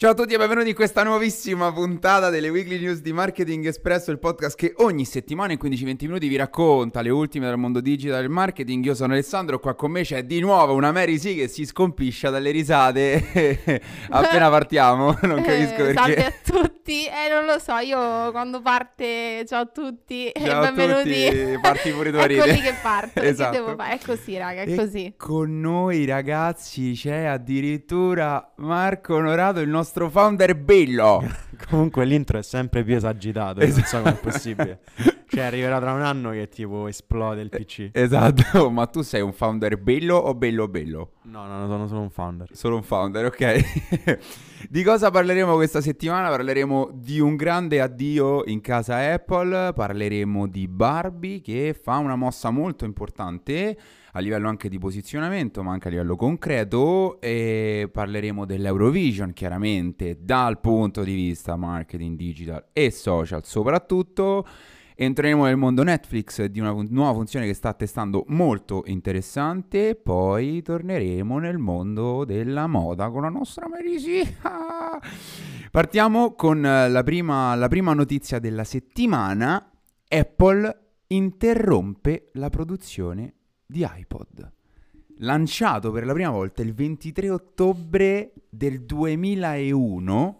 Ciao 0.00 0.12
a 0.12 0.14
tutti 0.14 0.32
e 0.32 0.38
benvenuti 0.38 0.70
in 0.70 0.74
questa 0.74 1.02
nuovissima 1.02 1.70
puntata 1.74 2.30
delle 2.30 2.48
Weekly 2.48 2.78
News 2.78 3.00
di 3.02 3.12
Marketing 3.12 3.66
Espresso, 3.66 4.10
il 4.10 4.18
podcast 4.18 4.56
che 4.56 4.72
ogni 4.78 5.04
settimana 5.04 5.52
in 5.52 5.58
15-20 5.62 5.94
minuti 6.06 6.26
vi 6.26 6.36
racconta 6.36 7.02
le 7.02 7.10
ultime 7.10 7.44
dal 7.44 7.58
mondo 7.58 7.82
digital 7.82 8.24
e 8.24 8.28
marketing. 8.28 8.82
Io 8.86 8.94
sono 8.94 9.12
Alessandro, 9.12 9.58
qua 9.60 9.74
con 9.74 9.90
me 9.90 10.00
c'è 10.00 10.24
di 10.24 10.40
nuovo 10.40 10.72
una 10.72 10.90
Mary 10.90 11.18
C 11.18 11.34
che 11.34 11.48
si 11.48 11.66
scompiscia 11.66 12.30
dalle 12.30 12.50
risate 12.50 13.82
appena 14.08 14.48
partiamo, 14.48 15.18
non 15.20 15.42
capisco 15.42 15.84
Eh, 15.84 15.92
perché. 15.92 15.92
Salve 15.92 16.24
a 16.24 16.32
tutti, 16.44 17.04
eh 17.04 17.28
non 17.30 17.44
lo 17.44 17.58
so, 17.58 17.76
io 17.76 18.30
quando 18.30 18.62
parte 18.62 19.44
ciao 19.46 19.60
a 19.60 19.66
tutti 19.66 20.30
e 20.30 20.40
Ciao 20.46 20.62
a 20.62 20.72
benvenuti. 20.72 21.24
tutti, 21.26 21.58
parti 21.60 21.90
pure 21.90 22.10
tu 22.10 22.16
a 22.16 22.22
È 22.24 22.26
ridere. 22.26 22.48
così 22.48 22.62
che 22.62 22.74
parto, 22.80 23.20
Esatto. 23.20 23.50
che 23.50 23.62
devo 23.64 23.74
fare? 23.76 23.98
È 23.98 23.98
così 24.02 24.38
raga, 24.38 24.62
è 24.62 24.70
E 24.72 24.76
così. 24.76 25.14
Con 25.18 25.60
noi 25.60 26.06
ragazzi 26.06 26.92
c'è 26.94 27.24
addirittura 27.24 28.54
Marco 28.60 29.16
Onorato, 29.16 29.60
il 29.60 29.68
nostro 29.68 29.88
founder 30.10 30.54
bello. 30.56 31.22
Comunque 31.68 32.04
l'intro 32.04 32.38
è 32.38 32.42
sempre 32.42 32.84
più 32.84 32.94
esagitato, 32.94 33.60
io 33.64 33.74
non 33.74 33.84
so 33.84 33.98
come 33.98 34.12
è 34.12 34.16
possibile. 34.18 34.80
Cioè 35.30 35.44
arriverà 35.44 35.78
tra 35.78 35.92
un 35.92 36.02
anno 36.02 36.30
che 36.30 36.48
tipo 36.48 36.88
esplode 36.88 37.40
il 37.40 37.50
PC. 37.50 37.90
Esatto, 37.92 38.68
ma 38.72 38.86
tu 38.86 39.02
sei 39.02 39.20
un 39.20 39.32
founder 39.32 39.78
bello 39.78 40.16
o 40.16 40.34
bello 40.34 40.66
bello? 40.66 41.12
No, 41.22 41.46
no, 41.46 41.60
no, 41.60 41.66
sono 41.68 41.86
solo 41.86 42.00
un 42.00 42.10
founder. 42.10 42.48
Solo 42.50 42.74
un 42.74 42.82
founder, 42.82 43.26
ok. 43.26 44.18
di 44.68 44.82
cosa 44.82 45.12
parleremo 45.12 45.54
questa 45.54 45.80
settimana? 45.80 46.30
Parleremo 46.30 46.90
di 46.94 47.20
un 47.20 47.36
grande 47.36 47.80
addio 47.80 48.42
in 48.46 48.60
casa 48.60 48.96
Apple, 49.12 49.72
parleremo 49.72 50.48
di 50.48 50.66
Barbie 50.66 51.40
che 51.40 51.78
fa 51.80 51.98
una 51.98 52.16
mossa 52.16 52.50
molto 52.50 52.84
importante 52.84 53.78
a 54.12 54.20
livello 54.20 54.48
anche 54.48 54.68
di 54.68 54.78
posizionamento, 54.78 55.62
ma 55.62 55.72
anche 55.72 55.88
a 55.88 55.90
livello 55.90 56.16
concreto 56.16 57.20
e 57.20 57.88
parleremo 57.92 58.44
dell'Eurovision, 58.44 59.32
chiaramente 59.32 60.18
dal 60.20 60.60
punto 60.60 61.02
di 61.02 61.14
vista 61.14 61.56
marketing 61.56 62.16
digital 62.16 62.66
e 62.72 62.90
social 62.90 63.44
soprattutto. 63.44 64.46
Entreremo 65.02 65.44
nel 65.44 65.56
mondo 65.56 65.82
Netflix 65.82 66.44
di 66.44 66.60
una 66.60 66.72
nuova 66.72 67.14
funzione 67.14 67.46
che 67.46 67.54
sta 67.54 67.72
testando 67.72 68.24
molto 68.28 68.82
interessante. 68.84 69.94
Poi 69.94 70.60
torneremo 70.60 71.38
nel 71.38 71.56
mondo 71.56 72.26
della 72.26 72.66
moda 72.66 73.08
con 73.08 73.22
la 73.22 73.30
nostra 73.30 73.66
Marisi. 73.66 74.20
Ah! 74.42 75.00
Partiamo 75.70 76.34
con 76.34 76.66
eh, 76.66 76.90
la 76.90 77.02
prima, 77.02 77.54
la 77.54 77.68
prima 77.68 77.94
notizia 77.94 78.38
della 78.38 78.64
settimana. 78.64 79.70
Apple 80.06 80.78
interrompe 81.06 82.28
la 82.34 82.50
produzione 82.50 83.36
di 83.70 83.86
iPod. 83.88 84.52
Lanciato 85.18 85.90
per 85.90 86.04
la 86.04 86.12
prima 86.12 86.30
volta 86.30 86.62
il 86.62 86.74
23 86.74 87.30
ottobre 87.30 88.32
del 88.48 88.82
2001, 88.84 90.39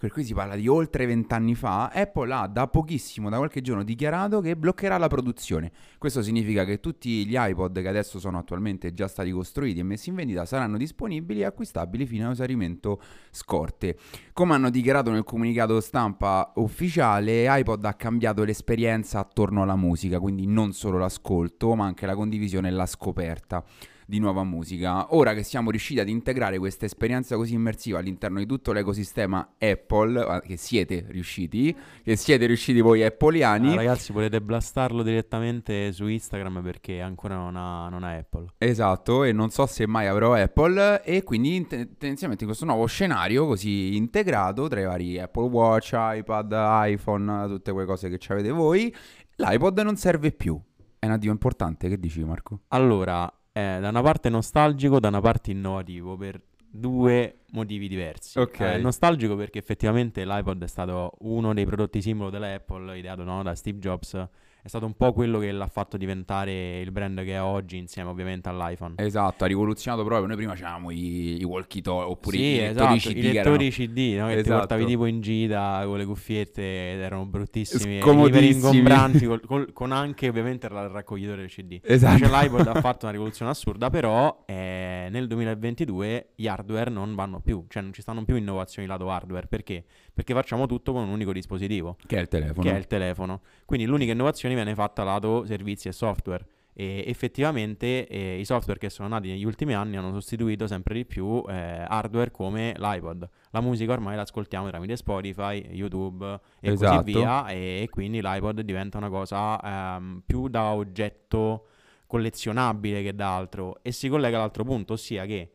per 0.00 0.10
cui 0.12 0.24
si 0.24 0.32
parla 0.32 0.56
di 0.56 0.66
oltre 0.66 1.04
vent'anni 1.04 1.54
fa, 1.54 1.88
Apple 1.88 2.32
ha 2.32 2.46
da 2.46 2.68
pochissimo, 2.68 3.28
da 3.28 3.36
qualche 3.36 3.60
giorno, 3.60 3.84
dichiarato 3.84 4.40
che 4.40 4.56
bloccherà 4.56 4.96
la 4.96 5.08
produzione. 5.08 5.70
Questo 5.98 6.22
significa 6.22 6.64
che 6.64 6.80
tutti 6.80 7.26
gli 7.26 7.34
iPod 7.36 7.82
che 7.82 7.86
adesso 7.86 8.18
sono 8.18 8.38
attualmente 8.38 8.94
già 8.94 9.06
stati 9.06 9.30
costruiti 9.30 9.80
e 9.80 9.82
messi 9.82 10.08
in 10.08 10.14
vendita 10.14 10.46
saranno 10.46 10.78
disponibili 10.78 11.40
e 11.40 11.44
acquistabili 11.44 12.06
fino 12.06 12.28
a 12.28 12.32
esaurimento 12.32 12.98
scorte. 13.30 13.98
Come 14.32 14.54
hanno 14.54 14.70
dichiarato 14.70 15.10
nel 15.10 15.24
comunicato 15.24 15.78
stampa 15.82 16.50
ufficiale, 16.54 17.44
iPod 17.46 17.84
ha 17.84 17.92
cambiato 17.92 18.42
l'esperienza 18.42 19.18
attorno 19.18 19.60
alla 19.64 19.76
musica, 19.76 20.18
quindi 20.18 20.46
non 20.46 20.72
solo 20.72 20.96
l'ascolto, 20.96 21.74
ma 21.74 21.84
anche 21.84 22.06
la 22.06 22.14
condivisione 22.14 22.68
e 22.68 22.70
la 22.70 22.86
scoperta 22.86 23.62
di 24.10 24.18
nuova 24.18 24.42
musica. 24.42 25.14
Ora 25.14 25.32
che 25.32 25.44
siamo 25.44 25.70
riusciti 25.70 26.00
ad 26.00 26.08
integrare 26.08 26.58
questa 26.58 26.84
esperienza 26.84 27.36
così 27.36 27.54
immersiva 27.54 28.00
all'interno 28.00 28.40
di 28.40 28.46
tutto 28.46 28.72
l'ecosistema 28.72 29.54
Apple, 29.56 30.20
eh, 30.20 30.46
che 30.46 30.56
siete 30.56 31.06
riusciti, 31.08 31.74
che 32.02 32.16
siete 32.16 32.44
riusciti 32.46 32.80
voi 32.80 33.04
appoliani, 33.04 33.72
Ah, 33.72 33.76
ragazzi, 33.76 34.12
potete 34.12 34.42
blastarlo 34.42 35.04
direttamente 35.04 35.92
su 35.92 36.06
Instagram 36.08 36.60
perché 36.60 37.00
ancora 37.00 37.36
non 37.36 37.54
ha, 37.54 37.88
non 37.88 38.02
ha 38.02 38.14
Apple. 38.16 38.46
Esatto, 38.58 39.22
e 39.22 39.32
non 39.32 39.50
so 39.50 39.64
se 39.66 39.86
mai 39.86 40.08
avrò 40.08 40.34
Apple 40.34 41.02
e 41.04 41.22
quindi 41.22 41.54
in- 41.54 41.66
tendenzialmente 41.68 42.42
in 42.42 42.48
questo 42.48 42.64
nuovo 42.64 42.86
scenario 42.86 43.46
così 43.46 43.96
integrato 43.96 44.66
tra 44.66 44.80
i 44.80 44.84
vari 44.84 45.20
Apple 45.20 45.48
Watch, 45.48 45.92
iPad, 45.94 46.52
iPhone, 46.86 47.46
tutte 47.46 47.70
quelle 47.70 47.86
cose 47.86 48.08
che 48.10 48.18
ci 48.18 48.32
avete 48.32 48.50
voi, 48.50 48.92
l'iPod 49.36 49.78
non 49.80 49.94
serve 49.94 50.32
più. 50.32 50.60
È 50.98 51.06
un 51.06 51.12
addio 51.12 51.30
importante, 51.30 51.88
che 51.88 51.98
dici 51.98 52.22
Marco? 52.24 52.60
Allora, 52.68 53.32
è 53.52 53.78
da 53.80 53.88
una 53.88 54.02
parte 54.02 54.28
nostalgico, 54.28 55.00
da 55.00 55.08
una 55.08 55.20
parte 55.20 55.50
innovativo 55.50 56.16
per 56.16 56.40
due 56.70 57.40
motivi 57.50 57.88
diversi. 57.88 58.38
Ok. 58.38 58.60
Eh, 58.60 58.78
nostalgico 58.78 59.36
perché 59.36 59.58
effettivamente 59.58 60.24
l'iPod 60.24 60.62
è 60.62 60.68
stato 60.68 61.14
uno 61.20 61.52
dei 61.52 61.66
prodotti 61.66 62.00
simbolo 62.00 62.30
della 62.30 62.54
Apple, 62.54 62.98
ideato 62.98 63.24
no, 63.24 63.42
da 63.42 63.54
Steve 63.54 63.78
Jobs. 63.78 64.28
È 64.62 64.68
stato 64.68 64.84
un 64.84 64.94
po' 64.94 65.12
quello 65.12 65.38
che 65.38 65.50
l'ha 65.52 65.66
fatto 65.66 65.96
diventare 65.96 66.80
il 66.80 66.90
brand 66.90 67.22
che 67.24 67.32
è 67.32 67.40
oggi, 67.40 67.78
insieme 67.78 68.10
ovviamente 68.10 68.48
all'iPhone. 68.48 68.94
Esatto, 68.98 69.44
ha 69.44 69.46
rivoluzionato 69.46 70.04
proprio. 70.04 70.26
Noi 70.26 70.36
prima 70.36 70.52
c'avevamo 70.52 70.90
i, 70.90 71.40
i 71.40 71.44
walkie-talkie 71.44 72.10
oppure 72.10 72.36
sì, 72.36 72.42
i 72.42 72.58
esatto, 72.58 72.92
lettori 72.92 72.98
CD 73.00 73.16
i 73.16 73.22
lettori 73.22 73.66
erano 73.66 73.70
CD 73.70 74.16
no? 74.18 74.26
che 74.26 74.34
ti 74.34 74.40
Esatto. 74.40 74.58
portavi 74.58 74.84
tipo 74.86 75.06
in 75.06 75.20
gita 75.20 75.82
con 75.86 75.96
le 75.98 76.04
cuffiette 76.04 76.92
ed 76.92 77.00
erano 77.00 77.24
bruttissimi, 77.26 77.98
iper 77.98 78.42
ingombranti 78.44 79.24
col- 79.26 79.40
col- 79.46 79.72
con 79.72 79.92
anche 79.92 80.28
ovviamente 80.28 80.66
il 80.66 80.72
raccoglitore 80.72 81.46
CD. 81.46 81.80
Esatto. 81.82 82.22
Invece 82.22 82.30
l'iPod 82.32 82.66
ha 82.66 82.74
fatto 82.80 83.06
una 83.06 83.12
rivoluzione 83.12 83.50
assurda, 83.50 83.88
però 83.90 84.42
eh, 84.46 85.08
nel 85.10 85.26
2022 85.26 86.30
gli 86.34 86.46
hardware 86.46 86.90
non 86.90 87.14
vanno 87.14 87.40
più, 87.40 87.64
cioè 87.68 87.82
non 87.82 87.92
ci 87.92 88.02
stanno 88.02 88.24
più 88.24 88.36
innovazioni 88.36 88.86
lato 88.86 89.10
hardware, 89.10 89.46
perché? 89.46 89.84
Perché 90.12 90.34
facciamo 90.34 90.66
tutto 90.66 90.92
con 90.92 91.02
un 91.04 91.08
unico 91.10 91.32
dispositivo, 91.32 91.96
Che 92.06 92.16
è 92.16 92.20
il 92.20 92.28
telefono. 92.28 92.62
che 92.62 92.74
è 92.74 92.78
il 92.78 92.86
telefono. 92.86 93.40
Quindi 93.64 93.86
l'unica 93.86 94.12
innovazione 94.12 94.49
viene 94.54 94.74
fatta 94.74 95.04
lato 95.04 95.44
servizi 95.46 95.88
e 95.88 95.92
software. 95.92 96.46
E 96.72 97.04
effettivamente 97.06 98.06
eh, 98.06 98.38
i 98.38 98.44
software 98.44 98.78
che 98.78 98.88
sono 98.88 99.08
nati 99.08 99.28
negli 99.28 99.44
ultimi 99.44 99.74
anni 99.74 99.96
hanno 99.96 100.12
sostituito 100.12 100.66
sempre 100.66 100.94
di 100.94 101.04
più 101.04 101.44
eh, 101.48 101.84
hardware 101.86 102.30
come 102.30 102.74
l'iPod. 102.76 103.28
La 103.50 103.60
musica 103.60 103.92
ormai 103.92 104.16
l'ascoltiamo 104.16 104.68
tramite 104.68 104.96
Spotify, 104.96 105.66
YouTube 105.72 106.40
e 106.60 106.70
Esatto. 106.70 107.02
così 107.02 107.12
via, 107.12 107.48
e, 107.48 107.80
e 107.82 107.88
quindi 107.90 108.22
l'iPod 108.22 108.60
diventa 108.62 108.98
una 108.98 109.10
cosa 109.10 109.60
ehm, 109.96 110.22
più 110.24 110.48
da 110.48 110.72
oggetto 110.72 111.66
collezionabile 112.06 113.02
che 113.02 113.14
da 113.14 113.36
altro. 113.36 113.80
E 113.82 113.92
si 113.92 114.08
collega 114.08 114.36
all'altro 114.38 114.64
punto, 114.64 114.94
ossia 114.94 115.26
che 115.26 115.50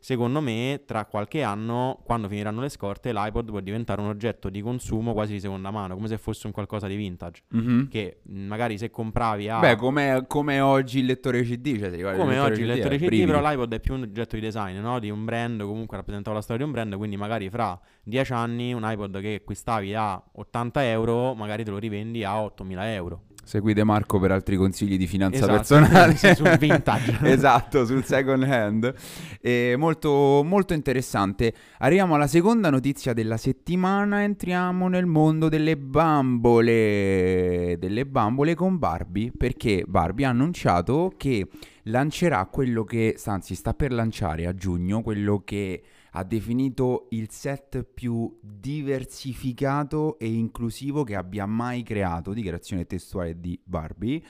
secondo 0.00 0.40
me 0.40 0.82
tra 0.86 1.04
qualche 1.04 1.42
anno, 1.42 2.00
quando 2.04 2.28
finiranno 2.28 2.60
le 2.60 2.68
scorte, 2.68 3.12
l'iPod 3.12 3.50
può 3.50 3.60
diventare 3.60 4.00
un 4.00 4.08
oggetto 4.08 4.48
di 4.48 4.60
consumo 4.60 5.12
quasi 5.12 5.34
di 5.34 5.40
seconda 5.40 5.70
mano, 5.70 5.94
come 5.94 6.08
se 6.08 6.18
fosse 6.18 6.46
un 6.46 6.52
qualcosa 6.52 6.86
di 6.86 6.96
vintage. 6.96 7.42
Mhm. 7.50 7.88
Che 7.88 8.20
magari 8.24 8.78
se 8.78 8.90
compravi 8.90 9.48
a... 9.48 9.60
Beh, 9.60 9.76
come, 9.76 10.60
oggi 10.60 11.00
il 11.00 11.06
lettore 11.06 11.42
CD, 11.42 11.78
cioè 11.78 11.90
ti 11.90 11.96
ricordi 11.96 12.18
Come 12.18 12.38
oggi 12.38 12.62
il 12.62 12.66
lettore 12.66 12.94
è 12.96 12.98
CD, 12.98 13.06
brividi. 13.06 13.30
però 13.30 13.40
l'iPod 13.48 13.72
è 13.74 13.80
più 13.80 13.94
un 13.94 14.02
oggetto 14.02 14.34
di 14.36 14.42
design, 14.42 14.78
no? 14.78 14.98
Di 14.98 15.10
un 15.10 15.24
brand, 15.24 15.60
comunque 15.62 15.96
rappresentava 15.96 16.36
la 16.36 16.42
storia 16.42 16.64
di 16.64 16.68
un 16.70 16.74
brand, 16.74 16.96
quindi 16.96 17.16
magari 17.16 17.48
fra 17.50 17.78
10 18.02 18.32
anni 18.32 18.72
un 18.72 18.82
iPod 18.84 19.20
che 19.20 19.34
acquistavi 19.40 19.94
a 19.94 20.22
80 20.32 20.88
euro, 20.88 21.34
magari 21.34 21.62
te 21.64 21.70
lo 21.70 21.78
rivendi 21.78 22.24
a 22.24 22.42
8000 22.42 22.94
euro. 22.94 23.22
Seguite 23.42 23.82
Marco 23.82 24.20
per 24.20 24.30
altri 24.30 24.56
consigli 24.56 24.96
di 24.96 25.06
finanza 25.06 25.38
Esatto, 25.38 25.52
personale. 25.52 26.34
sul 26.34 26.56
vintage. 26.58 27.18
esatto, 27.28 27.84
sul 27.84 28.04
second 28.04 28.44
hand. 28.44 28.94
E 29.40 29.74
molto, 29.76 30.42
molto 30.44 30.72
interessante. 30.72 31.52
Arriviamo 31.78 32.14
alla 32.14 32.28
seconda 32.28 32.70
notizia 32.70 33.12
della 33.12 33.36
settimana. 33.36 34.22
Entriamo 34.22 34.88
nel 34.88 35.06
mondo 35.06 35.48
delle 35.48 35.76
bambole. 35.76 37.76
Delle 37.78 38.06
bambole 38.06 38.54
con 38.54 38.78
Barbie. 38.78 39.32
Perché 39.36 39.84
Barbie 39.86 40.26
ha 40.26 40.30
annunciato 40.30 41.12
che 41.16 41.46
lancerà 41.84 42.46
quello 42.46 42.84
che, 42.84 43.16
anzi, 43.24 43.54
sta 43.54 43.74
per 43.74 43.92
lanciare 43.92 44.46
a 44.46 44.54
giugno 44.54 45.02
quello 45.02 45.42
che 45.44 45.82
ha 46.12 46.24
definito 46.24 47.06
il 47.10 47.30
set 47.30 47.82
più 47.82 48.38
diversificato 48.42 50.18
e 50.18 50.32
inclusivo 50.32 51.04
che 51.04 51.16
abbia 51.16 51.46
mai 51.46 51.82
creato, 51.82 52.32
dichiarazione 52.32 52.86
testuale 52.86 53.38
di 53.38 53.60
Barbie, 53.62 54.22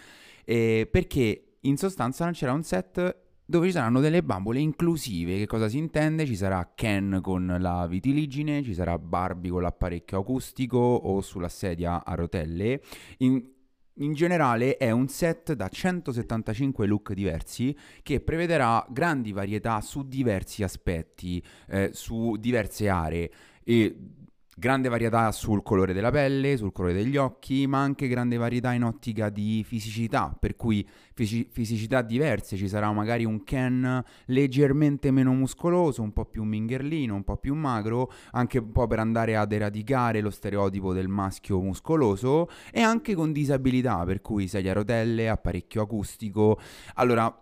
eh, 0.44 0.88
perché 0.90 1.56
in 1.60 1.76
sostanza 1.76 2.24
lancerà 2.24 2.52
un 2.52 2.62
set 2.62 3.28
dove 3.50 3.66
ci 3.66 3.72
saranno 3.72 4.00
delle 4.00 4.22
bambole 4.22 4.60
inclusive. 4.60 5.36
Che 5.36 5.46
cosa 5.46 5.68
si 5.68 5.76
intende? 5.76 6.24
Ci 6.24 6.36
sarà 6.36 6.72
Ken 6.74 7.18
con 7.20 7.56
la 7.58 7.86
vitiligine, 7.88 8.62
ci 8.62 8.74
sarà 8.74 8.96
Barbie 8.96 9.50
con 9.50 9.62
l'apparecchio 9.62 10.20
acustico 10.20 10.78
o 10.78 11.20
sulla 11.20 11.48
sedia 11.48 12.04
a 12.04 12.14
rotelle. 12.14 12.80
In, 13.18 13.42
in 14.00 14.12
generale 14.12 14.76
è 14.76 14.91
un 14.91 15.08
set 15.08 15.52
da 15.52 15.69
175 15.69 16.87
look 16.87 17.12
diversi 17.12 17.76
che 18.02 18.20
prevederà 18.20 18.85
grandi 18.88 19.32
varietà 19.32 19.81
su 19.81 20.06
diversi 20.06 20.62
aspetti, 20.62 21.43
eh, 21.69 21.91
su 21.93 22.37
diverse 22.37 22.88
aree. 22.88 23.31
E 23.62 23.97
Grande 24.60 24.90
varietà 24.90 25.32
sul 25.32 25.62
colore 25.62 25.94
della 25.94 26.10
pelle, 26.10 26.58
sul 26.58 26.70
colore 26.70 26.92
degli 26.92 27.16
occhi, 27.16 27.66
ma 27.66 27.80
anche 27.80 28.08
grande 28.08 28.36
varietà 28.36 28.74
in 28.74 28.84
ottica 28.84 29.30
di 29.30 29.64
fisicità, 29.66 30.36
per 30.38 30.54
cui 30.54 30.86
fisi- 31.14 31.48
fisicità 31.50 32.02
diverse, 32.02 32.58
ci 32.58 32.68
sarà 32.68 32.92
magari 32.92 33.24
un 33.24 33.42
Ken 33.42 34.04
leggermente 34.26 35.10
meno 35.12 35.32
muscoloso, 35.32 36.02
un 36.02 36.12
po' 36.12 36.26
più 36.26 36.42
mingherlino, 36.42 37.14
un 37.14 37.24
po' 37.24 37.38
più 37.38 37.54
magro, 37.54 38.12
anche 38.32 38.58
un 38.58 38.70
po' 38.70 38.86
per 38.86 38.98
andare 38.98 39.34
ad 39.34 39.50
eradicare 39.50 40.20
lo 40.20 40.28
stereotipo 40.28 40.92
del 40.92 41.08
maschio 41.08 41.58
muscoloso 41.62 42.50
e 42.70 42.82
anche 42.82 43.14
con 43.14 43.32
disabilità, 43.32 44.04
per 44.04 44.20
cui 44.20 44.46
sedia 44.46 44.72
a 44.72 44.74
rotelle, 44.74 45.30
apparecchio 45.30 45.80
acustico. 45.80 46.60
Allora, 46.96 47.34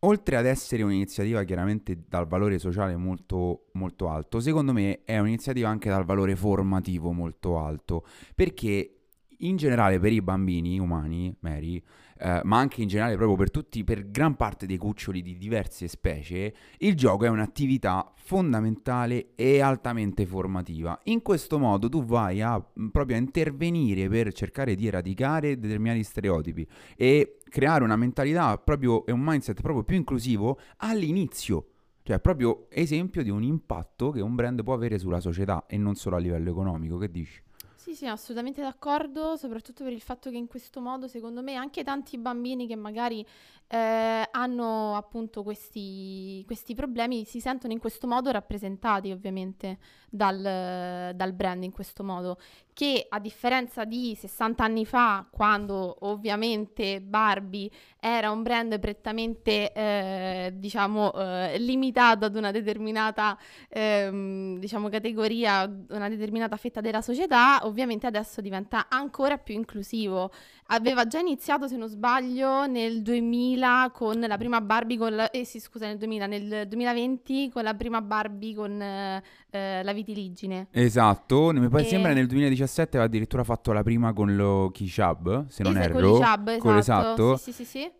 oltre 0.00 0.36
ad 0.36 0.46
essere 0.46 0.82
un'iniziativa 0.82 1.42
chiaramente 1.44 2.04
dal 2.08 2.26
valore 2.26 2.58
sociale 2.58 2.96
molto, 2.96 3.66
molto 3.72 4.08
alto, 4.08 4.40
secondo 4.40 4.72
me 4.72 5.02
è 5.04 5.18
un'iniziativa 5.18 5.68
anche 5.68 5.88
dal 5.88 6.04
valore 6.04 6.36
formativo 6.36 7.12
molto 7.12 7.58
alto, 7.58 8.04
perché 8.34 8.90
in 9.38 9.56
generale 9.56 9.98
per 9.98 10.12
i 10.12 10.22
bambini 10.22 10.78
umani, 10.78 11.34
Mary, 11.40 11.82
eh, 12.18 12.40
ma 12.44 12.58
anche 12.58 12.82
in 12.82 12.88
generale 12.88 13.16
proprio 13.16 13.36
per 13.36 13.50
tutti, 13.50 13.84
per 13.84 14.10
gran 14.10 14.36
parte 14.36 14.66
dei 14.66 14.76
cuccioli 14.76 15.22
di 15.22 15.36
diverse 15.36 15.88
specie, 15.88 16.54
il 16.78 16.94
gioco 16.94 17.24
è 17.24 17.28
un'attività 17.28 18.12
fondamentale 18.14 19.34
e 19.34 19.60
altamente 19.60 20.26
formativa. 20.26 20.98
In 21.04 21.22
questo 21.22 21.58
modo 21.58 21.88
tu 21.88 22.04
vai 22.04 22.40
a 22.42 22.62
proprio 22.90 23.16
a 23.16 23.20
intervenire 23.20 24.08
per 24.08 24.32
cercare 24.32 24.74
di 24.74 24.86
eradicare 24.86 25.58
determinati 25.58 26.02
stereotipi 26.02 26.66
e 26.96 27.38
creare 27.48 27.84
una 27.84 27.96
mentalità 27.96 28.58
proprio 28.58 29.04
e 29.06 29.12
un 29.12 29.20
mindset 29.20 29.60
proprio 29.60 29.84
più 29.84 29.96
inclusivo 29.96 30.58
all'inizio. 30.78 31.68
Cioè, 32.02 32.20
proprio 32.20 32.66
esempio 32.70 33.24
di 33.24 33.30
un 33.30 33.42
impatto 33.42 34.10
che 34.10 34.20
un 34.20 34.36
brand 34.36 34.62
può 34.62 34.74
avere 34.74 34.96
sulla 34.96 35.18
società 35.18 35.66
e 35.66 35.76
non 35.76 35.96
solo 35.96 36.14
a 36.14 36.20
livello 36.20 36.50
economico. 36.50 36.98
Che 36.98 37.10
dici? 37.10 37.42
Sì, 37.86 37.94
sì, 37.94 38.06
assolutamente 38.06 38.60
d'accordo, 38.62 39.36
soprattutto 39.36 39.84
per 39.84 39.92
il 39.92 40.00
fatto 40.00 40.28
che 40.28 40.36
in 40.36 40.48
questo 40.48 40.80
modo, 40.80 41.06
secondo 41.06 41.40
me, 41.40 41.54
anche 41.54 41.84
tanti 41.84 42.18
bambini 42.18 42.66
che 42.66 42.74
magari 42.74 43.24
eh, 43.68 44.28
hanno 44.30 44.94
appunto 44.94 45.42
questi, 45.42 46.42
questi 46.46 46.74
problemi 46.74 47.24
si 47.24 47.40
sentono 47.40 47.72
in 47.72 47.80
questo 47.80 48.06
modo 48.06 48.30
rappresentati, 48.30 49.10
ovviamente, 49.10 49.78
dal, 50.08 51.12
dal 51.14 51.32
brand 51.32 51.64
in 51.64 51.72
questo 51.72 52.04
modo, 52.04 52.38
che 52.72 53.06
a 53.08 53.18
differenza 53.18 53.84
di 53.84 54.14
60 54.14 54.62
anni 54.62 54.86
fa, 54.86 55.26
quando 55.30 55.96
ovviamente 56.00 57.00
Barbie 57.00 57.70
era 57.98 58.30
un 58.30 58.42
brand 58.42 58.78
prettamente, 58.78 59.72
eh, 59.72 60.52
diciamo, 60.54 61.12
eh, 61.12 61.58
limitato 61.58 62.26
ad 62.26 62.36
una 62.36 62.50
determinata, 62.50 63.36
ehm, 63.68 64.58
diciamo, 64.58 64.88
categoria, 64.88 65.64
una 65.88 66.08
determinata 66.08 66.56
fetta 66.56 66.80
della 66.80 67.02
società, 67.02 67.60
ovviamente 67.64 68.06
adesso 68.06 68.40
diventa 68.40 68.86
ancora 68.88 69.38
più 69.38 69.54
inclusivo. 69.54 70.30
Aveva 70.68 71.06
già 71.06 71.18
iniziato, 71.18 71.68
se 71.68 71.76
non 71.76 71.88
sbaglio, 71.88 72.66
nel 72.66 73.02
2000 73.02 73.55
con 73.92 74.20
la 74.20 74.36
prima 74.36 74.60
Barbie 74.60 74.98
con 74.98 75.14
la, 75.14 75.30
eh 75.30 75.44
sì, 75.44 75.58
scusa, 75.60 75.86
nel 75.86 75.96
2000, 75.98 76.26
nel 76.26 76.68
2020 76.68 77.50
con 77.50 77.62
la 77.62 77.74
prima 77.74 78.00
Barbie 78.02 78.54
con 78.54 78.80
eh, 78.80 79.22
eh, 79.50 79.82
la 79.82 79.92
vitiligine. 79.92 80.68
Esatto, 80.70 81.52
mi 81.52 81.68
pare 81.68 81.84
E- 81.84 81.88
sembra 81.88 82.12
nel 82.12 82.26
2017 82.26 82.96
aveva 82.96 83.04
addirittura 83.04 83.44
fatto 83.44 83.72
la 83.72 83.82
prima 83.82 84.12
con 84.12 84.36
lo 84.36 84.70
Kishab, 84.72 85.46
se 85.48 85.62
non 85.62 85.72
Esa- 85.76 85.84
erro. 85.84 85.94
Con 85.94 86.58
Con 86.58 86.76
esatto. 86.76 86.76
l'esatto. 86.76 87.36
Sì, 87.36 87.52
sì, 87.52 87.64
sì, 87.64 87.78
sì. 87.80 87.90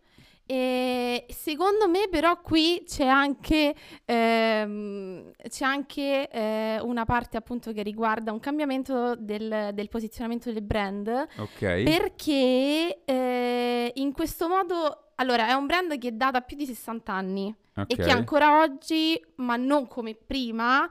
E 0.49 1.27
secondo 1.29 1.89
me 1.89 2.07
però 2.09 2.41
qui 2.41 2.85
c'è 2.87 3.05
anche, 3.07 3.75
ehm, 4.05 5.31
c'è 5.49 5.65
anche 5.65 6.29
eh, 6.31 6.79
una 6.83 7.05
parte 7.05 7.37
appunto 7.37 7.73
che 7.73 7.83
riguarda 7.83 8.31
un 8.31 8.39
cambiamento 8.39 9.17
del, 9.17 9.71
del 9.75 9.89
posizionamento 9.89 10.53
del 10.53 10.63
brand 10.63 11.09
Ok. 11.39 11.83
perché 11.83 13.03
eh, 13.05 13.91
in 13.97 14.13
questo 14.13 14.47
modo, 14.49 15.06
allora 15.17 15.49
è 15.49 15.53
un 15.53 15.67
brand 15.67 15.99
che 15.99 16.09
è 16.09 16.13
dato 16.13 16.39
a 16.39 16.41
più 16.41 16.57
di 16.57 16.67
60 16.67 17.13
anni 17.13 17.55
ok. 17.75 17.93
e 17.93 17.97
che 17.97 18.11
ancora 18.11 18.61
oggi, 18.61 19.21
ma 19.37 19.57
non 19.57 19.87
come 19.87 20.15
prima, 20.15 20.89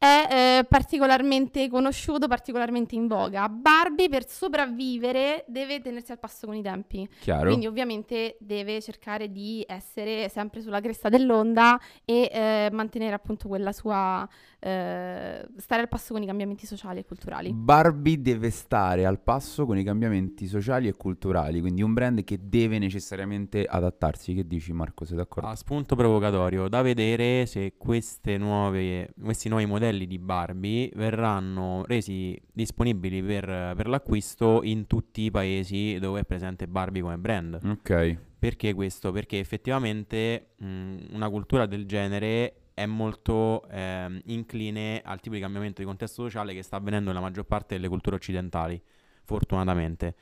è 0.00 0.60
eh, 0.60 0.64
particolarmente 0.64 1.68
conosciuto, 1.68 2.26
particolarmente 2.26 2.94
in 2.94 3.06
voga. 3.06 3.50
Barbie 3.50 4.08
per 4.08 4.26
sopravvivere 4.26 5.44
deve 5.46 5.82
tenersi 5.82 6.10
al 6.10 6.18
passo 6.18 6.46
con 6.46 6.56
i 6.56 6.62
tempi. 6.62 7.06
Chiaro. 7.20 7.48
Quindi 7.48 7.66
ovviamente 7.66 8.38
deve 8.40 8.80
cercare 8.80 9.30
di 9.30 9.62
essere 9.68 10.30
sempre 10.30 10.62
sulla 10.62 10.80
cresta 10.80 11.10
dell'onda 11.10 11.78
e 12.06 12.30
eh, 12.32 12.70
mantenere 12.72 13.14
appunto 13.14 13.46
quella 13.46 13.72
sua... 13.72 14.26
eh, 14.58 15.46
stare 15.58 15.82
al 15.82 15.88
passo 15.88 16.14
con 16.14 16.22
i 16.22 16.26
cambiamenti 16.26 16.64
sociali 16.64 17.00
e 17.00 17.04
culturali. 17.04 17.52
Barbie 17.52 18.22
deve 18.22 18.48
stare 18.48 19.04
al 19.04 19.20
passo 19.20 19.66
con 19.66 19.76
i 19.76 19.84
cambiamenti 19.84 20.46
sociali 20.46 20.88
e 20.88 20.94
culturali, 20.94 21.60
quindi 21.60 21.82
un 21.82 21.92
brand 21.92 22.24
che 22.24 22.38
deve 22.40 22.78
necessariamente 22.78 23.66
adattarsi. 23.66 24.32
Che 24.32 24.46
dici 24.46 24.72
Marco, 24.72 25.04
sei 25.04 25.18
d'accordo? 25.18 25.50
A 25.50 25.56
spunto 25.56 25.94
provocatorio, 25.94 26.68
da 26.68 26.80
vedere 26.80 27.44
se 27.44 27.74
queste 27.76 28.38
nuove, 28.38 29.12
questi 29.22 29.50
nuoi 29.50 29.66
modelli 29.66 29.88
di 29.98 30.18
Barbie 30.18 30.90
verranno 30.94 31.84
resi 31.86 32.40
disponibili 32.52 33.22
per, 33.22 33.44
per 33.76 33.88
l'acquisto 33.88 34.62
in 34.62 34.86
tutti 34.86 35.22
i 35.22 35.30
paesi 35.30 35.98
dove 35.98 36.20
è 36.20 36.24
presente 36.24 36.66
Barbie 36.66 37.02
come 37.02 37.18
brand. 37.18 37.58
Ok. 37.64 38.16
Perché 38.38 38.72
questo? 38.72 39.12
Perché 39.12 39.38
effettivamente 39.38 40.52
mh, 40.56 40.96
una 41.12 41.28
cultura 41.28 41.66
del 41.66 41.84
genere 41.86 42.54
è 42.72 42.86
molto 42.86 43.68
ehm, 43.70 44.20
incline 44.26 45.02
al 45.04 45.20
tipo 45.20 45.34
di 45.34 45.40
cambiamento 45.40 45.80
di 45.82 45.86
contesto 45.86 46.22
sociale 46.22 46.54
che 46.54 46.62
sta 46.62 46.76
avvenendo 46.76 47.10
nella 47.10 47.20
maggior 47.20 47.44
parte 47.44 47.74
delle 47.74 47.88
culture 47.88 48.16
occidentali, 48.16 48.80
fortunatamente. 49.24 50.14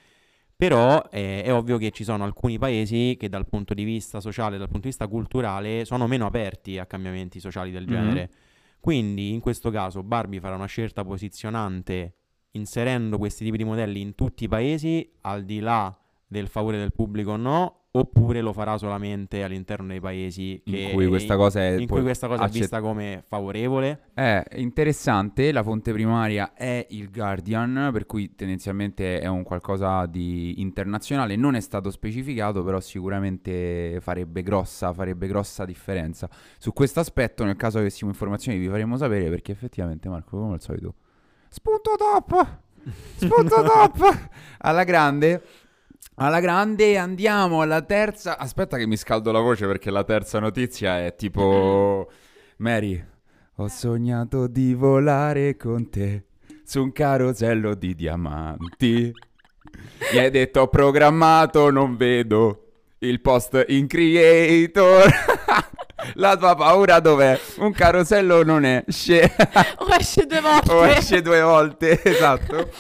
Però 0.57 1.01
eh, 1.13 1.45
è 1.45 1.53
ovvio 1.53 1.79
che 1.79 1.93
ci 1.93 2.03
sono 2.03 2.25
alcuni 2.25 2.59
paesi 2.59 3.17
che 3.17 3.29
dal 3.29 3.47
punto 3.47 3.75
di 3.75 3.85
vista 3.85 4.21
sociale, 4.21 4.59
dal 4.59 4.67
punto 4.67 4.83
di 4.83 4.89
vista 4.89 5.07
culturale, 5.07 5.85
sono 5.85 6.09
meno 6.09 6.27
aperti 6.27 6.79
a 6.79 6.87
cambiamenti 6.87 7.39
sociali 7.39 7.71
del 7.71 7.85
Mhm. 7.85 7.89
genere. 7.89 8.31
Quindi 8.81 9.33
in 9.33 9.41
questo 9.41 9.71
caso 9.71 10.03
Barbie 10.03 10.41
farà 10.41 10.55
una 10.55 10.67
scelta 10.67 11.05
posizionante 11.05 12.15
inserendo 12.53 13.19
questi 13.19 13.45
tipi 13.45 13.57
di 13.57 13.65
modelli 13.65 14.01
in 14.01 14.15
tutti 14.15 14.45
i 14.45 14.49
paesi, 14.49 15.11
al 15.23 15.45
di 15.45 15.61
là 15.61 15.97
del 16.27 16.49
favore 16.49 16.79
del 16.79 16.93
pubblico 16.93 17.33
o 17.33 17.37
no, 17.37 17.78
oppure 17.99 18.41
lo 18.41 18.53
farà 18.53 18.79
solamente 18.79 19.43
all'interno 19.43 19.89
dei 19.89 20.01
paesi 20.01 20.61
In 20.65 20.93
cui 20.93 21.07
questa 21.07 21.37
cosa 21.37 21.67
è 21.67 21.87
cui 21.87 22.03
questa 22.03 22.27
cosa 22.27 22.43
è 22.43 22.45
accett- 22.45 22.61
vista 22.61 22.81
come 22.81 23.23
favorevole. 23.27 24.11
È 24.15 24.43
interessante, 24.57 25.53
la 25.53 25.63
fonte 25.63 25.93
primaria 25.93 26.53
è 26.55 26.87
il 26.91 27.11
Guardian, 27.11 27.91
per 27.93 28.07
cui 28.07 28.35
tendenzialmente 28.35 29.21
è 29.21 29.27
un 29.27 29.43
qualcosa 29.43 30.07
di 30.07 30.61
internazionale, 30.61 31.37
non 31.37 31.55
è 31.55 31.61
stato 31.61 31.91
specificato, 31.91 32.63
però 32.63 32.81
sicuramente 32.81 33.99
farebbe 34.01 34.43
grossa, 34.43 34.93
farebbe 34.93 35.27
grossa 35.27 35.65
differenza. 35.65 36.29
Su 36.59 36.73
questo 36.73 37.01
aspetto, 37.01 37.45
nel 37.45 37.57
caso 37.57 37.79
avessimo 37.79 38.11
informazioni, 38.11 38.59
vi 38.59 38.69
faremo 38.69 38.97
sapere 38.97 39.29
perché 39.29 39.53
effettivamente 39.53 40.09
Marco, 40.09 40.39
come 40.39 40.55
al 40.55 40.61
solito, 40.61 40.95
spunto 41.49 41.93
top! 41.97 42.59
Spunto 43.17 43.63
top! 43.63 44.29
Alla 44.59 44.85
grande. 44.85 45.43
Alla 46.21 46.41
grande 46.41 46.99
andiamo 46.99 47.61
alla 47.61 47.83
terza. 47.83 48.39
Aspetta 48.39 48.77
che 48.77 48.89
mi 48.89 48.97
scaldo 48.97 49.31
la 49.31 49.39
voce 49.39 49.69
perché 49.69 49.89
la 49.93 50.03
terza 50.03 50.41
notizia 50.41 51.05
è 51.05 51.15
tipo 51.15 52.11
Mary, 52.59 53.05
ho 53.55 53.69
sognato 53.69 54.49
di 54.49 54.75
volare 54.75 55.57
con 55.57 55.89
te 55.89 56.25
su 56.65 56.83
un 56.83 56.91
carosello 56.91 57.77
di 57.77 57.95
diamanti. 57.95 59.13
Mi 60.13 60.19
hai 60.19 60.31
detto 60.31 60.63
ho 60.63 60.69
programmato, 60.69 61.71
non 61.71 61.97
vedo 61.97 62.65
il 62.99 63.21
post 63.21 63.65
in 63.69 63.87
creator. 63.87 65.09
La 66.15 66.37
tua 66.37 66.55
paura 66.55 67.01
dov'è? 67.01 67.39
Un 67.59 67.73
carosello 67.73 68.43
non 68.45 68.65
esce. 68.65 69.33
O 69.79 69.87
esce 69.99 70.27
due 70.27 70.41
volte. 70.41 70.73
o 70.73 70.85
esce 70.87 71.23
due 71.23 71.41
volte, 71.41 72.01
esatto. 72.05 72.71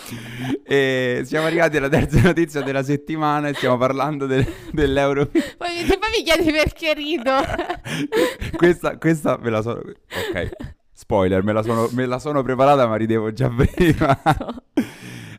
E 0.64 1.22
siamo 1.24 1.46
arrivati 1.46 1.76
alla 1.76 1.88
terza 1.88 2.20
notizia 2.20 2.60
della 2.62 2.82
settimana 2.82 3.48
e 3.48 3.54
stiamo 3.54 3.76
parlando 3.78 4.26
del- 4.26 4.46
dell'Euro. 4.72 5.26
Poi, 5.26 5.40
mi- 5.74 5.86
poi 5.86 6.10
mi 6.16 6.22
chiedi 6.24 6.50
perché 6.52 6.94
rido. 6.94 7.32
questa, 8.56 8.96
questa 8.98 9.38
me 9.40 9.50
la 9.50 9.62
sono... 9.62 9.80
Ok, 9.80 10.50
spoiler, 10.92 11.42
me 11.42 11.52
la 11.52 11.62
sono, 11.62 11.88
me 11.92 12.06
la 12.06 12.18
sono 12.18 12.42
preparata 12.42 12.86
ma 12.86 12.96
ridevo 12.96 13.32
già 13.32 13.48
prima. 13.48 14.20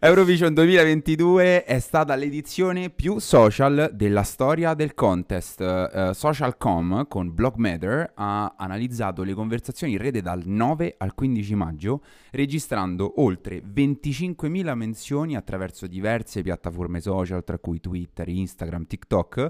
Eurovision 0.02 0.54
2022 0.54 1.66
è 1.66 1.78
stata 1.80 2.16
l'edizione 2.16 2.90
più 2.90 3.20
social 3.20 3.92
della 3.94 4.24
storia 4.24 4.74
del 4.74 4.94
contest. 4.94 5.60
Eh, 5.60 6.12
Socialcom 6.14 7.06
con 7.10 7.34
Blogmatter 7.34 8.14
ha 8.16 8.56
analizzato 8.58 9.24
le 9.24 9.34
conversazioni 9.34 9.92
in 9.92 10.00
rete 10.00 10.22
dal 10.22 10.44
9 10.46 10.96
al 11.00 11.14
15 11.14 11.56
maggio, 11.56 12.02
registrando 12.32 13.16
oltre 13.18 13.62
25.000 13.62 14.74
menzioni 14.74 15.36
attraverso 15.36 15.86
diverse 15.86 16.44
piattaforme 16.44 17.02
social, 17.02 17.44
tra 17.44 17.58
cui 17.58 17.82
Twitter, 17.82 18.30
Instagram, 18.30 18.88
TikTok. 18.88 19.50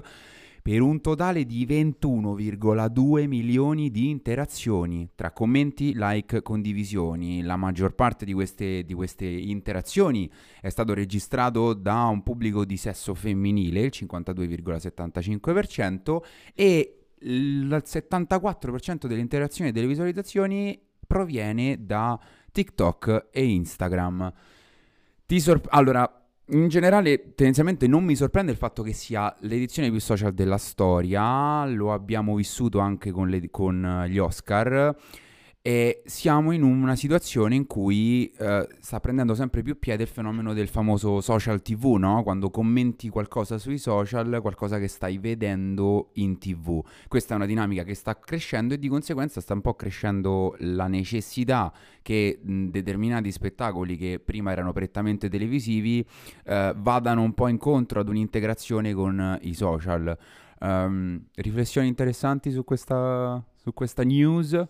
Per 0.70 0.82
un 0.82 1.00
totale 1.00 1.46
di 1.46 1.66
21,2 1.66 3.26
milioni 3.26 3.90
di 3.90 4.08
interazioni 4.08 5.10
tra 5.16 5.32
commenti, 5.32 5.94
like, 5.96 6.42
condivisioni. 6.42 7.42
La 7.42 7.56
maggior 7.56 7.96
parte 7.96 8.24
di 8.24 8.32
queste, 8.32 8.84
di 8.84 8.94
queste 8.94 9.26
interazioni 9.26 10.30
è 10.60 10.68
stato 10.68 10.94
registrato 10.94 11.74
da 11.74 12.04
un 12.04 12.22
pubblico 12.22 12.64
di 12.64 12.76
sesso 12.76 13.16
femminile, 13.16 13.80
il 13.80 13.90
52,75%, 13.92 16.22
e 16.54 16.98
il 17.18 17.82
74% 17.84 19.08
delle 19.08 19.22
interazioni 19.22 19.70
e 19.70 19.72
delle 19.72 19.88
visualizzazioni 19.88 20.80
proviene 21.04 21.84
da 21.84 22.16
TikTok 22.52 23.30
e 23.32 23.44
Instagram. 23.44 24.32
Sor- 25.26 25.62
allora, 25.70 26.19
in 26.50 26.68
generale, 26.68 27.34
tendenzialmente 27.34 27.86
non 27.86 28.04
mi 28.04 28.16
sorprende 28.16 28.52
il 28.52 28.58
fatto 28.58 28.82
che 28.82 28.92
sia 28.92 29.34
l'edizione 29.40 29.90
più 29.90 30.00
social 30.00 30.32
della 30.32 30.58
storia, 30.58 31.64
lo 31.66 31.92
abbiamo 31.92 32.34
vissuto 32.34 32.78
anche 32.78 33.10
con, 33.10 33.28
le, 33.28 33.50
con 33.50 34.04
gli 34.08 34.18
Oscar 34.18 34.96
e 35.62 36.00
siamo 36.06 36.52
in 36.52 36.62
una 36.62 36.96
situazione 36.96 37.54
in 37.54 37.66
cui 37.66 38.32
eh, 38.38 38.66
sta 38.80 38.98
prendendo 38.98 39.34
sempre 39.34 39.60
più 39.60 39.78
piede 39.78 40.04
il 40.04 40.08
fenomeno 40.08 40.54
del 40.54 40.68
famoso 40.68 41.20
social 41.20 41.60
TV, 41.60 41.96
no? 41.98 42.22
Quando 42.22 42.48
commenti 42.48 43.10
qualcosa 43.10 43.58
sui 43.58 43.76
social, 43.76 44.38
qualcosa 44.40 44.78
che 44.78 44.88
stai 44.88 45.18
vedendo 45.18 46.12
in 46.14 46.38
TV. 46.38 46.82
Questa 47.08 47.34
è 47.34 47.36
una 47.36 47.44
dinamica 47.44 47.82
che 47.82 47.94
sta 47.94 48.18
crescendo 48.18 48.72
e 48.72 48.78
di 48.78 48.88
conseguenza 48.88 49.42
sta 49.42 49.52
un 49.52 49.60
po' 49.60 49.74
crescendo 49.74 50.56
la 50.60 50.86
necessità 50.86 51.70
che 52.00 52.40
mh, 52.42 52.68
determinati 52.68 53.30
spettacoli 53.30 53.98
che 53.98 54.18
prima 54.18 54.52
erano 54.52 54.72
prettamente 54.72 55.28
televisivi 55.28 56.02
eh, 56.44 56.72
vadano 56.74 57.20
un 57.20 57.34
po' 57.34 57.48
incontro 57.48 58.00
ad 58.00 58.08
un'integrazione 58.08 58.94
con 58.94 59.38
i 59.42 59.52
social. 59.52 60.16
Um, 60.60 61.22
riflessioni 61.36 61.88
interessanti 61.88 62.50
su 62.50 62.64
questa, 62.64 63.42
su 63.56 63.74
questa 63.74 64.04
news? 64.04 64.68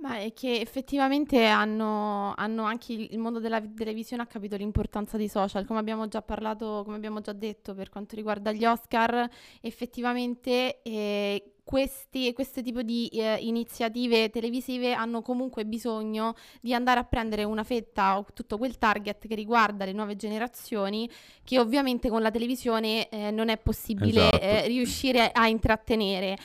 Ma 0.00 0.16
è 0.16 0.32
che 0.32 0.60
effettivamente 0.60 1.44
hanno, 1.46 2.32
hanno 2.34 2.62
anche 2.62 2.94
il, 2.94 3.08
il 3.10 3.18
mondo 3.18 3.38
della 3.38 3.60
televisione 3.60 4.22
ha 4.22 4.26
capito 4.26 4.56
l'importanza 4.56 5.18
dei 5.18 5.28
social, 5.28 5.66
come 5.66 5.78
abbiamo 5.78 6.08
già 6.08 6.22
parlato, 6.22 6.82
come 6.84 6.96
abbiamo 6.96 7.20
già 7.20 7.34
detto 7.34 7.74
per 7.74 7.90
quanto 7.90 8.16
riguarda 8.16 8.50
gli 8.50 8.64
Oscar, 8.64 9.28
effettivamente 9.60 10.80
eh, 10.80 11.52
questi, 11.64 12.32
questo 12.32 12.62
tipo 12.62 12.80
di 12.80 13.08
eh, 13.08 13.36
iniziative 13.42 14.30
televisive 14.30 14.94
hanno 14.94 15.20
comunque 15.20 15.66
bisogno 15.66 16.34
di 16.62 16.72
andare 16.72 16.98
a 16.98 17.04
prendere 17.04 17.44
una 17.44 17.62
fetta 17.62 18.16
o 18.16 18.24
tutto 18.32 18.56
quel 18.56 18.78
target 18.78 19.28
che 19.28 19.34
riguarda 19.34 19.84
le 19.84 19.92
nuove 19.92 20.16
generazioni, 20.16 21.10
che 21.44 21.60
ovviamente 21.60 22.08
con 22.08 22.22
la 22.22 22.30
televisione 22.30 23.06
eh, 23.10 23.30
non 23.30 23.50
è 23.50 23.58
possibile 23.58 24.28
Esatto. 24.30 24.42
eh, 24.42 24.66
riuscire 24.66 25.30
a 25.30 25.46
intrattenere. 25.46 26.38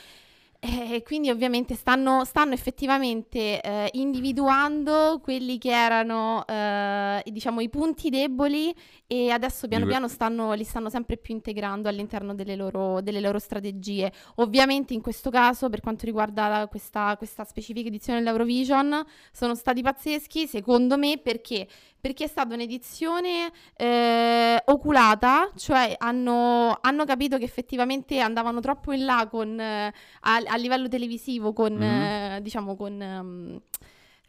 Eh, 0.68 1.02
quindi 1.04 1.30
ovviamente 1.30 1.76
stanno, 1.76 2.24
stanno 2.24 2.52
effettivamente 2.52 3.60
eh, 3.60 3.88
individuando 3.92 5.20
quelli 5.22 5.58
che 5.58 5.70
erano 5.70 6.44
eh, 6.44 7.22
diciamo 7.30 7.60
i 7.60 7.68
punti 7.68 8.10
deboli 8.10 8.74
e 9.06 9.30
adesso 9.30 9.68
piano 9.68 9.86
piano 9.86 10.08
stanno, 10.08 10.54
li 10.54 10.64
stanno 10.64 10.90
sempre 10.90 11.18
più 11.18 11.34
integrando 11.34 11.88
all'interno 11.88 12.34
delle 12.34 12.56
loro, 12.56 13.00
delle 13.00 13.20
loro 13.20 13.38
strategie. 13.38 14.10
Ovviamente 14.36 14.92
in 14.92 15.02
questo 15.02 15.30
caso 15.30 15.68
per 15.68 15.80
quanto 15.80 16.04
riguarda 16.04 16.48
la- 16.48 16.66
questa, 16.66 17.14
questa 17.16 17.44
specifica 17.44 17.86
edizione 17.86 18.18
dell'Eurovision 18.18 19.04
sono 19.30 19.54
stati 19.54 19.82
pazzeschi 19.82 20.48
secondo 20.48 20.98
me 20.98 21.18
perché? 21.18 21.68
Perché 22.00 22.24
è 22.24 22.28
stata 22.28 22.54
un'edizione 22.54 23.50
eh, 23.76 24.62
oculata, 24.66 25.50
cioè 25.56 25.94
hanno, 25.98 26.78
hanno 26.80 27.04
capito 27.04 27.36
che 27.36 27.44
effettivamente 27.44 28.20
andavano 28.20 28.60
troppo 28.60 28.92
in 28.92 29.04
là 29.04 29.26
con, 29.28 29.58
eh, 29.58 29.92
a, 30.20 30.36
a 30.46 30.55
livello 30.56 30.88
televisivo 30.88 31.52
con, 31.52 31.72
Mhm. 31.74 31.82
eh, 31.82 32.38
diciamo, 32.42 32.76
con, 32.76 33.00
ehm, 33.00 33.60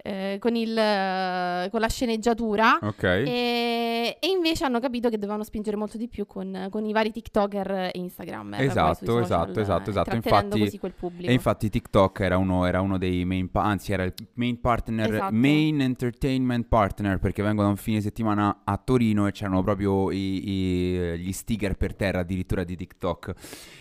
eh, 0.07 0.37
con, 0.39 0.55
il, 0.55 0.77
eh, 0.77 1.67
con 1.69 1.79
la 1.81 1.89
sceneggiatura. 1.89 2.79
Ok. 2.81 3.03
E, 3.03 4.17
e 4.19 4.27
invece 4.27 4.63
hanno 4.65 4.79
capito 4.79 5.09
che 5.09 5.17
dovevano 5.17 5.43
spingere 5.43 5.75
molto 5.75 5.97
di 5.97 6.07
più 6.07 6.25
con, 6.25 6.67
con 6.69 6.85
i 6.85 6.93
vari 6.93 7.11
TikToker 7.11 7.71
e 7.71 7.91
Instagrammer. 7.95 8.57
poi 8.57 8.67
Esatto, 8.67 9.19
esatto, 9.19 9.59
esatto, 9.59 9.89
esatto. 9.89 10.15
Infatti-. 10.15 10.79
E 11.21 11.33
infatti 11.33 11.69
TikTok 11.69 12.19
era 12.21 12.37
uno, 12.37 12.65
era 12.65 12.81
uno 12.81 12.97
dei 12.97 13.25
main, 13.25 13.49
pa- 13.51 13.63
anzi 13.63 13.91
era 13.91 14.03
il 14.03 14.13
main 14.35 14.59
partner, 14.61 15.13
Esatto. 15.13 15.33
main 15.33 15.81
entertainment 15.81 16.67
partner 16.67 17.19
perché 17.19 17.43
vengono 17.43 17.69
un 17.69 17.75
fine 17.77 17.99
settimana 18.01 18.61
a 18.63 18.77
Torino 18.77 19.27
e 19.27 19.31
c'erano 19.31 19.61
proprio 19.63 20.11
i- 20.11 20.49
i- 20.49 21.19
gli 21.19 21.31
sticker 21.33 21.75
per 21.75 21.95
terra 21.95 22.19
addirittura 22.19 22.63
di 22.63 22.75
TikTok. 22.75 23.33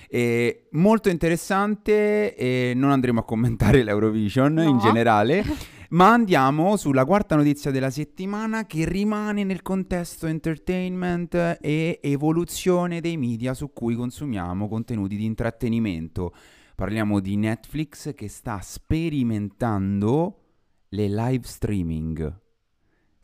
E 0.08 0.66
molto 0.72 1.08
interessante 1.08 2.34
e 2.34 2.72
non 2.74 2.90
andremo 2.90 3.20
a 3.20 3.24
commentare 3.24 3.82
l'Eurovision 3.82 4.52
No. 4.54 4.62
in 4.62 4.78
generale. 4.78 5.44
Ma 5.90 6.12
andiamo 6.12 6.76
sulla 6.76 7.04
quarta 7.04 7.36
notizia 7.36 7.70
della 7.70 7.90
settimana 7.90 8.66
che 8.66 8.84
rimane 8.88 9.44
nel 9.44 9.62
contesto 9.62 10.26
entertainment 10.26 11.58
e 11.60 12.00
evoluzione 12.02 13.00
dei 13.00 13.16
media 13.16 13.54
su 13.54 13.72
cui 13.72 13.94
consumiamo 13.94 14.66
contenuti 14.68 15.16
di 15.16 15.24
intrattenimento. 15.24 16.34
Parliamo 16.74 17.20
di 17.20 17.36
Netflix 17.36 18.14
che 18.14 18.28
sta 18.28 18.58
sperimentando 18.60 20.40
le 20.88 21.08
live 21.08 21.46
streaming. 21.46 22.44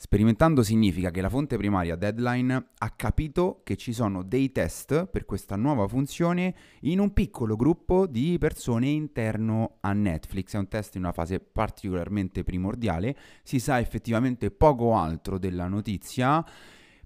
Sperimentando 0.02 0.64
significa 0.64 1.12
che 1.12 1.21
la 1.21 1.28
fonte 1.28 1.56
primaria 1.56 1.94
Deadline 1.94 2.71
ha 2.76 2.90
capito 2.90 3.61
che 3.62 3.76
ci 3.76 3.92
sono 3.92 4.25
dei 4.25 4.50
test 4.50 5.06
per 5.06 5.25
questa 5.25 5.54
nuova 5.54 5.87
funzione 5.87 6.56
in 6.80 6.99
un 6.99 7.12
piccolo 7.12 7.54
gruppo 7.54 8.09
di 8.09 8.37
persone 8.40 8.88
interno 8.88 9.76
a 9.78 9.92
Netflix. 9.92 10.54
È 10.54 10.59
un 10.59 10.66
test 10.66 10.97
in 10.97 11.02
una 11.02 11.12
fase 11.12 11.38
particolarmente 11.38 12.42
primordiale, 12.42 13.16
si 13.44 13.61
sa 13.61 13.78
effettivamente 13.78 14.50
poco 14.50 14.97
altro 14.97 15.38
della 15.38 15.68
notizia, 15.68 16.44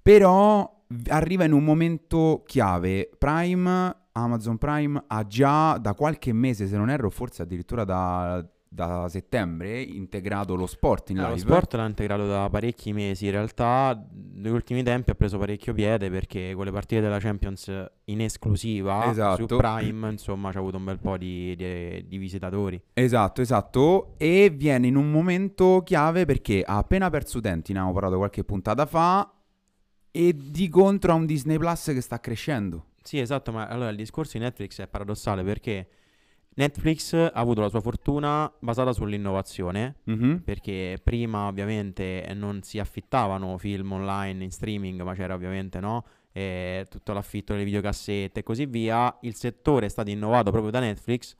però 0.00 0.86
arriva 1.08 1.44
in 1.44 1.52
un 1.52 1.64
momento 1.64 2.44
chiave. 2.46 3.10
Prime, 3.18 3.94
Amazon 4.12 4.56
Prime 4.56 5.04
ha 5.06 5.26
già 5.26 5.76
da 5.76 5.92
qualche 5.92 6.32
mese, 6.32 6.66
se 6.66 6.78
non 6.78 6.88
erro, 6.88 7.10
forse 7.10 7.42
addirittura 7.42 7.84
da, 7.84 8.42
da 8.76 9.08
settembre, 9.08 9.80
integrato 9.80 10.54
lo 10.54 10.66
sport 10.66 11.08
in 11.10 11.16
Eh, 11.16 11.20
live. 11.22 11.32
lo 11.32 11.38
sport 11.38 11.74
l'ha 11.74 11.86
integrato 11.86 12.26
da 12.28 12.46
parecchi 12.50 12.92
mesi, 12.92 13.24
in 13.24 13.30
realtà 13.30 13.98
negli 14.34 14.52
ultimi 14.52 14.82
tempi 14.82 15.10
ha 15.10 15.14
preso 15.14 15.38
parecchio 15.38 15.72
piede 15.72 16.10
perché 16.10 16.52
con 16.54 16.66
le 16.66 16.70
partite 16.70 17.00
della 17.00 17.18
Champions 17.18 17.72
in 18.04 18.20
esclusiva 18.20 19.10
Esatto. 19.10 19.46
su 19.48 19.56
Prime, 19.56 20.10
insomma, 20.10 20.52
c'ha 20.52 20.58
avuto 20.58 20.76
un 20.76 20.84
bel 20.84 20.98
po' 20.98 21.16
di, 21.16 21.56
di- 21.56 22.06
di 22.06 22.18
visitatori. 22.18 22.80
Esatto, 22.92 23.40
esatto. 23.40 24.14
E 24.18 24.50
viene 24.54 24.86
in 24.88 24.96
un 24.96 25.10
momento 25.10 25.82
chiave 25.82 26.26
perché 26.26 26.62
ha 26.62 26.76
appena 26.76 27.08
perso 27.08 27.38
utenti, 27.38 27.72
ne 27.72 27.78
avevo 27.78 27.94
parlato 27.94 28.16
qualche 28.18 28.44
puntata 28.44 28.84
fa. 28.84 29.30
E 30.10 30.34
di 30.34 30.68
contro 30.68 31.12
ha 31.12 31.14
un 31.14 31.24
Disney 31.26 31.56
Plus 31.58 31.84
che 31.86 32.00
sta 32.00 32.20
crescendo. 32.20 32.88
Sì, 33.02 33.18
esatto, 33.20 33.52
ma 33.52 33.66
allora 33.68 33.88
il 33.90 33.96
discorso 33.96 34.36
di 34.36 34.44
Netflix 34.44 34.80
è 34.80 34.86
paradossale 34.88 35.42
perché 35.44 35.88
Netflix 36.58 37.12
ha 37.12 37.30
avuto 37.34 37.60
la 37.60 37.68
sua 37.68 37.80
fortuna 37.80 38.50
basata 38.60 38.92
sull'innovazione, 38.92 39.96
Mhm. 40.04 40.40
perché 40.42 40.98
prima 41.02 41.46
ovviamente 41.48 42.26
non 42.34 42.62
si 42.62 42.78
affittavano 42.78 43.58
film 43.58 43.92
online 43.92 44.42
in 44.44 44.50
streaming, 44.50 45.02
ma 45.02 45.14
c'era 45.14 45.34
ovviamente 45.34 45.80
no? 45.80 46.04
Eh, 46.32 46.86
tutto 46.90 47.12
l'affitto 47.12 47.52
delle 47.52 47.64
videocassette 47.64 48.40
e 48.40 48.42
così 48.42 48.64
via. 48.66 49.16
Il 49.22 49.34
settore 49.34 49.86
è 49.86 49.88
stato 49.88 50.10
innovato 50.10 50.50
proprio 50.50 50.70
da 50.70 50.80
Netflix 50.80 51.34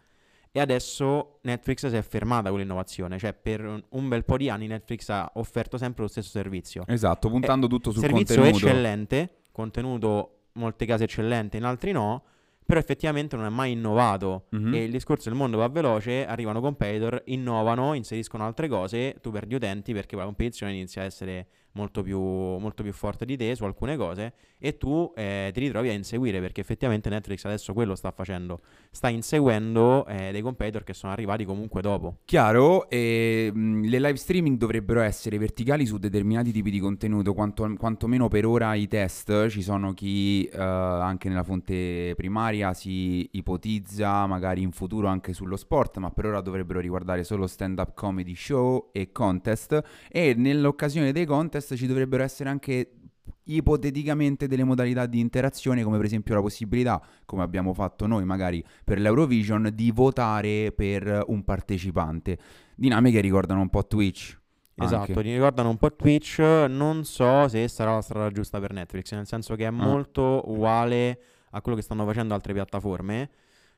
e 0.52 0.61
adesso 0.61 1.38
Netflix 1.42 1.87
si 1.88 1.96
è 1.96 2.02
fermata 2.02 2.50
con 2.50 2.58
l'innovazione, 2.58 3.18
cioè 3.18 3.32
per 3.35 3.82
un- 3.88 4.08
bel 4.08 4.25
po' 4.25 4.37
di 4.37 4.49
anni 4.50 4.66
Netflix 4.66 5.08
ha 5.08 5.30
offerto 5.35 5.78
sempre 5.78 6.02
lo 6.02 6.08
stesso 6.08 6.28
servizio. 6.30 6.85
Esatto, 6.87 7.28
puntando 7.30 7.66
tutto 7.68 7.90
sul 7.90 8.00
Servizio 8.02 8.37
contenuto. 8.37 8.66
eccellente, 8.66 9.30
contenuto 9.52 10.30
in 10.52 10.61
molte 10.62 10.85
case 10.87 11.04
eccellente, 11.04 11.56
in 11.58 11.64
altri 11.64 11.92
no, 11.92 12.23
però 12.66 12.80
effettivamente 12.80 13.37
non 13.37 13.44
è 13.46 13.49
mai 13.49 13.73
innovato 13.73 14.46
Mhm. 14.50 14.75
e 14.75 14.85
il 14.85 14.90
discorso 14.90 15.28
del 15.28 15.38
mondo 15.38 15.56
va 15.56 15.68
veloce, 15.68 16.26
arrivano 16.26 16.61
competitor, 16.61 17.23
innovano, 17.26 17.94
inseriscono 17.94 18.44
altre 18.44 18.66
cose, 18.68 19.16
tu 19.23 19.30
perdi 19.30 19.54
utenti 19.54 19.92
perché 19.92 20.16
la 20.16 20.25
competizione 20.25 20.73
inizia 20.73 21.02
a 21.02 21.04
essere 21.04 21.46
molto 21.76 22.02
più, 22.02 22.18
molto 22.18 22.83
più 22.83 22.92
forte 22.92 23.25
di 23.26 23.37
te 23.37 23.54
su 23.54 23.64
alcune 23.64 23.97
cose 23.97 24.33
e 24.59 24.78
tu 24.78 25.12
eh, 25.14 25.50
ti 25.52 25.61
ritrovi 25.61 25.90
a 25.90 25.92
inseguire 25.92 26.40
perché 26.40 26.62
effettivamente 26.62 27.11
Netflix 27.11 27.45
adesso 27.45 27.75
quello 27.75 27.95
sta 27.95 28.11
facendo, 28.11 28.61
sta 28.90 29.09
inseguendo 29.09 30.06
eh, 30.06 30.33
dei 30.33 30.40
competitor 30.40 30.83
che 30.83 30.95
sono 30.95 31.12
arrivati 31.12 31.45
comunque 31.45 31.83
dopo. 31.83 32.18
Chiaro, 32.25 32.88
e, 32.88 33.52
le 33.54 33.99
live 33.99 34.16
streaming 34.16 34.56
dovrebbero 34.56 35.02
essere 35.02 35.37
verticali 35.38 35.85
su 35.85 35.99
determinati 35.99 36.50
tipi 36.50 36.71
di 36.71 36.80
contenuto, 36.80 37.35
quanto, 37.35 37.71
quantomeno 37.78 38.28
per 38.28 38.47
ora 38.47 38.75
i 38.75 38.88
test, 38.88 39.49
ci 39.49 39.62
sono 39.62 39.92
chi 39.92 40.45
eh, 40.45 40.59
anche 40.59 41.28
nella 41.28 41.42
fonte 41.42 42.14
primaria 42.16 42.73
si 42.73 43.28
ipotizza 43.33 44.26
magari 44.26 44.62
in 44.62 44.73
futuro 44.73 45.09
anche 45.09 45.35
sullo 45.35 45.56
sport, 45.56 45.99
ma 45.99 46.11
per 46.11 46.26
ora 46.26 46.40
dovrebbero 46.40 46.80
riguardare 46.80 47.23
solo 47.23 47.47
stand-up 47.47 47.92
comedy 47.95 48.35
show 48.35 48.88
e 48.92 49.12
contest 49.12 49.83
e 50.09 50.35
nell'occasione 50.35 51.12
dei 51.12 51.26
contest 51.26 51.65
ci 51.75 51.87
dovrebbero 51.87 52.23
essere 52.23 52.50
anche 52.50 52.92
ipoteticamente 53.44 54.46
delle 54.46 54.64
modalità 54.64 55.06
di 55.06 55.20
interazione, 55.20 55.82
come 55.82 55.96
per 55.96 56.06
esempio 56.06 56.35
la 56.35 56.40
possibilità, 56.40 57.00
come 57.25 57.42
abbiamo 57.42 57.73
fatto 57.75 58.06
noi 58.06 58.25
magari 58.25 58.64
per 58.85 59.00
l'Eurovision, 59.00 59.70
di 59.75 59.90
votare 59.90 60.73
per 60.73 61.25
un 61.26 61.44
partecipante. 61.44 62.38
Dinamiche 62.75 63.20
ricordano 63.20 63.61
un 63.61 63.70
po' 63.70 63.87
Twitch. 63.87 64.38
Esatto, 64.78 65.12
anche. 65.12 65.20
ricordano 65.23 65.70
un 65.70 65.78
po' 65.78 65.94
Twitch, 65.94 66.38
non 66.38 67.04
so 67.04 67.49
se 67.49 67.66
sarà 67.66 67.94
la 67.94 68.02
strada 68.02 68.30
giusta 68.30 68.61
per 68.61 68.73
Netflix, 68.73 69.12
nel 69.12 69.26
senso 69.26 69.54
che 69.54 69.66
è 69.66 69.70
molto 69.70 70.42
uguale 70.46 71.18
a 71.50 71.62
quello 71.62 71.78
che 71.78 71.82
stanno 71.82 72.04
facendo 72.04 72.35
altre 72.35 72.52
piattaforme. 72.52 73.30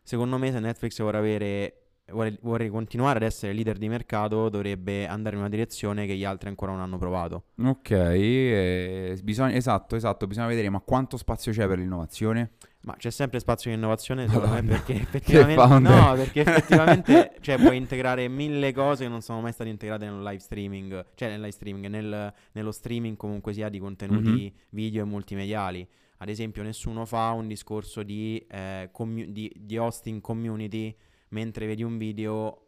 Secondo 0.02 0.38
me 0.38 0.50
se 0.50 0.58
Netflix 0.58 0.98
vuole 1.00 1.18
avere 1.18 1.87
vuole, 2.10 2.38
vuole 2.42 2.68
continuare 2.68 3.18
ad 3.18 3.24
essere 3.24 3.52
leader 3.52 3.78
di 3.78 3.88
mercato, 3.88 4.48
dovrebbe 4.48 5.06
andare 5.06 5.34
in 5.34 5.40
una 5.42 5.50
direzione 5.50 6.06
che 6.06 6.14
gli 6.16 6.24
altri 6.24 6.48
ancora 6.48 6.72
non 6.72 6.80
hanno 6.80 6.98
provato. 6.98 7.44
Ok, 7.62 7.90
eh, 7.90 9.18
bisogna, 9.22 9.54
esatto, 9.54 9.96
esatto, 9.96 10.26
bisogna 10.26 10.46
vedere 10.46 10.70
ma 10.70 10.80
quanto 10.80 11.16
spazio 11.16 11.52
c'è 11.52 11.66
per 11.66 11.78
l'innovazione? 11.78 12.52
Ma 12.80 12.94
c'è 12.96 13.10
sempre 13.10 13.40
spazio 13.40 13.70
di 13.70 13.76
innovazione, 13.76 14.28
secondo 14.28 14.54
me, 14.54 14.62
perché 14.62 14.94
effettivamente, 15.02 15.88
no, 15.88 16.14
perché 16.14 16.40
effettivamente 16.40 17.34
cioè, 17.40 17.58
puoi 17.58 17.76
integrare 17.76 18.28
mille 18.28 18.72
cose 18.72 19.04
che 19.04 19.10
non 19.10 19.20
sono 19.20 19.40
mai 19.40 19.52
state 19.52 19.68
integrate 19.68 20.04
nel 20.06 20.22
live 20.22 20.38
streaming, 20.38 21.04
cioè 21.14 21.28
nel 21.28 21.40
live 21.40 21.52
streaming, 21.52 21.86
nel- 21.86 22.32
nello 22.52 22.72
streaming 22.72 23.16
comunque 23.16 23.52
sia 23.52 23.68
di 23.68 23.78
contenuti 23.78 24.54
video 24.70 25.02
e 25.02 25.06
multimediali. 25.06 25.86
Ad 26.20 26.28
esempio, 26.28 26.62
nessuno 26.62 27.04
fa 27.04 27.30
un 27.30 27.46
discorso 27.46 28.02
di, 28.02 28.44
eh, 28.48 28.88
commu- 28.90 29.26
di, 29.26 29.52
di 29.56 29.76
hosting 29.76 30.20
community 30.20 30.94
mentre 31.30 31.66
vedi 31.66 31.82
un 31.82 31.98
video 31.98 32.66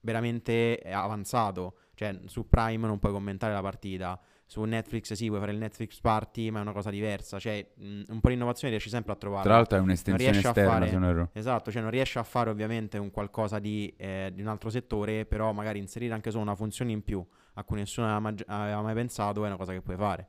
veramente 0.00 0.80
eh, 0.80 0.92
avanzato. 0.92 1.76
Cioè, 1.94 2.20
su 2.26 2.48
Prime 2.48 2.86
non 2.86 2.98
puoi 2.98 3.12
commentare 3.12 3.52
la 3.52 3.60
partita. 3.60 4.20
Su 4.46 4.62
Netflix 4.64 5.12
sì, 5.14 5.28
puoi 5.28 5.38
fare 5.38 5.52
il 5.52 5.58
Netflix 5.58 5.98
Party, 6.00 6.50
ma 6.50 6.58
è 6.58 6.62
una 6.62 6.72
cosa 6.72 6.90
diversa. 6.90 7.38
Cioè, 7.38 7.72
mh, 7.74 8.02
un 8.08 8.20
po' 8.20 8.28
di 8.28 8.34
innovazione 8.34 8.70
riesci 8.70 8.90
sempre 8.90 9.12
a 9.12 9.16
trovarla. 9.16 9.44
Tra 9.44 9.54
l'altro 9.54 9.78
è 9.78 9.80
un'estensione 9.80 10.38
esterna, 10.38 10.70
fare- 10.70 10.88
se 10.88 10.94
non 10.98 11.08
erro. 11.08 11.30
Esatto, 11.32 11.70
cioè 11.70 11.80
non 11.80 11.90
riesce 11.90 12.18
a 12.18 12.22
fare 12.22 12.50
ovviamente 12.50 12.98
un 12.98 13.10
qualcosa 13.10 13.58
di, 13.58 13.94
eh, 13.96 14.30
di 14.34 14.42
un 14.42 14.48
altro 14.48 14.68
settore, 14.68 15.24
però 15.24 15.52
magari 15.52 15.78
inserire 15.78 16.12
anche 16.12 16.30
solo 16.30 16.42
una 16.42 16.54
funzione 16.54 16.92
in 16.92 17.02
più 17.02 17.24
a 17.54 17.64
cui 17.64 17.78
nessuno 17.78 18.06
aveva, 18.06 18.20
maggi- 18.20 18.44
aveva 18.46 18.82
mai 18.82 18.94
pensato 18.94 19.44
è 19.44 19.46
una 19.46 19.56
cosa 19.56 19.72
che 19.72 19.80
puoi 19.80 19.96
fare. 19.96 20.28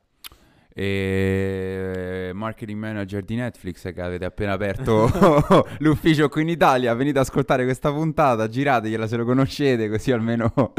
E 0.75 2.31
marketing 2.33 2.79
manager 2.79 3.23
di 3.23 3.35
Netflix 3.35 3.93
che 3.93 4.01
avete 4.01 4.25
appena 4.25 4.53
aperto 4.53 5.07
l'ufficio 5.79 6.29
qui 6.29 6.41
in 6.41 6.49
Italia, 6.49 6.93
venite 6.95 7.19
ad 7.19 7.25
ascoltare 7.25 7.63
questa 7.63 7.91
puntata, 7.91 8.47
girategliela 8.47 9.07
se 9.07 9.15
lo 9.15 9.25
conoscete, 9.25 9.87
così 9.87 10.11
almeno 10.11 10.51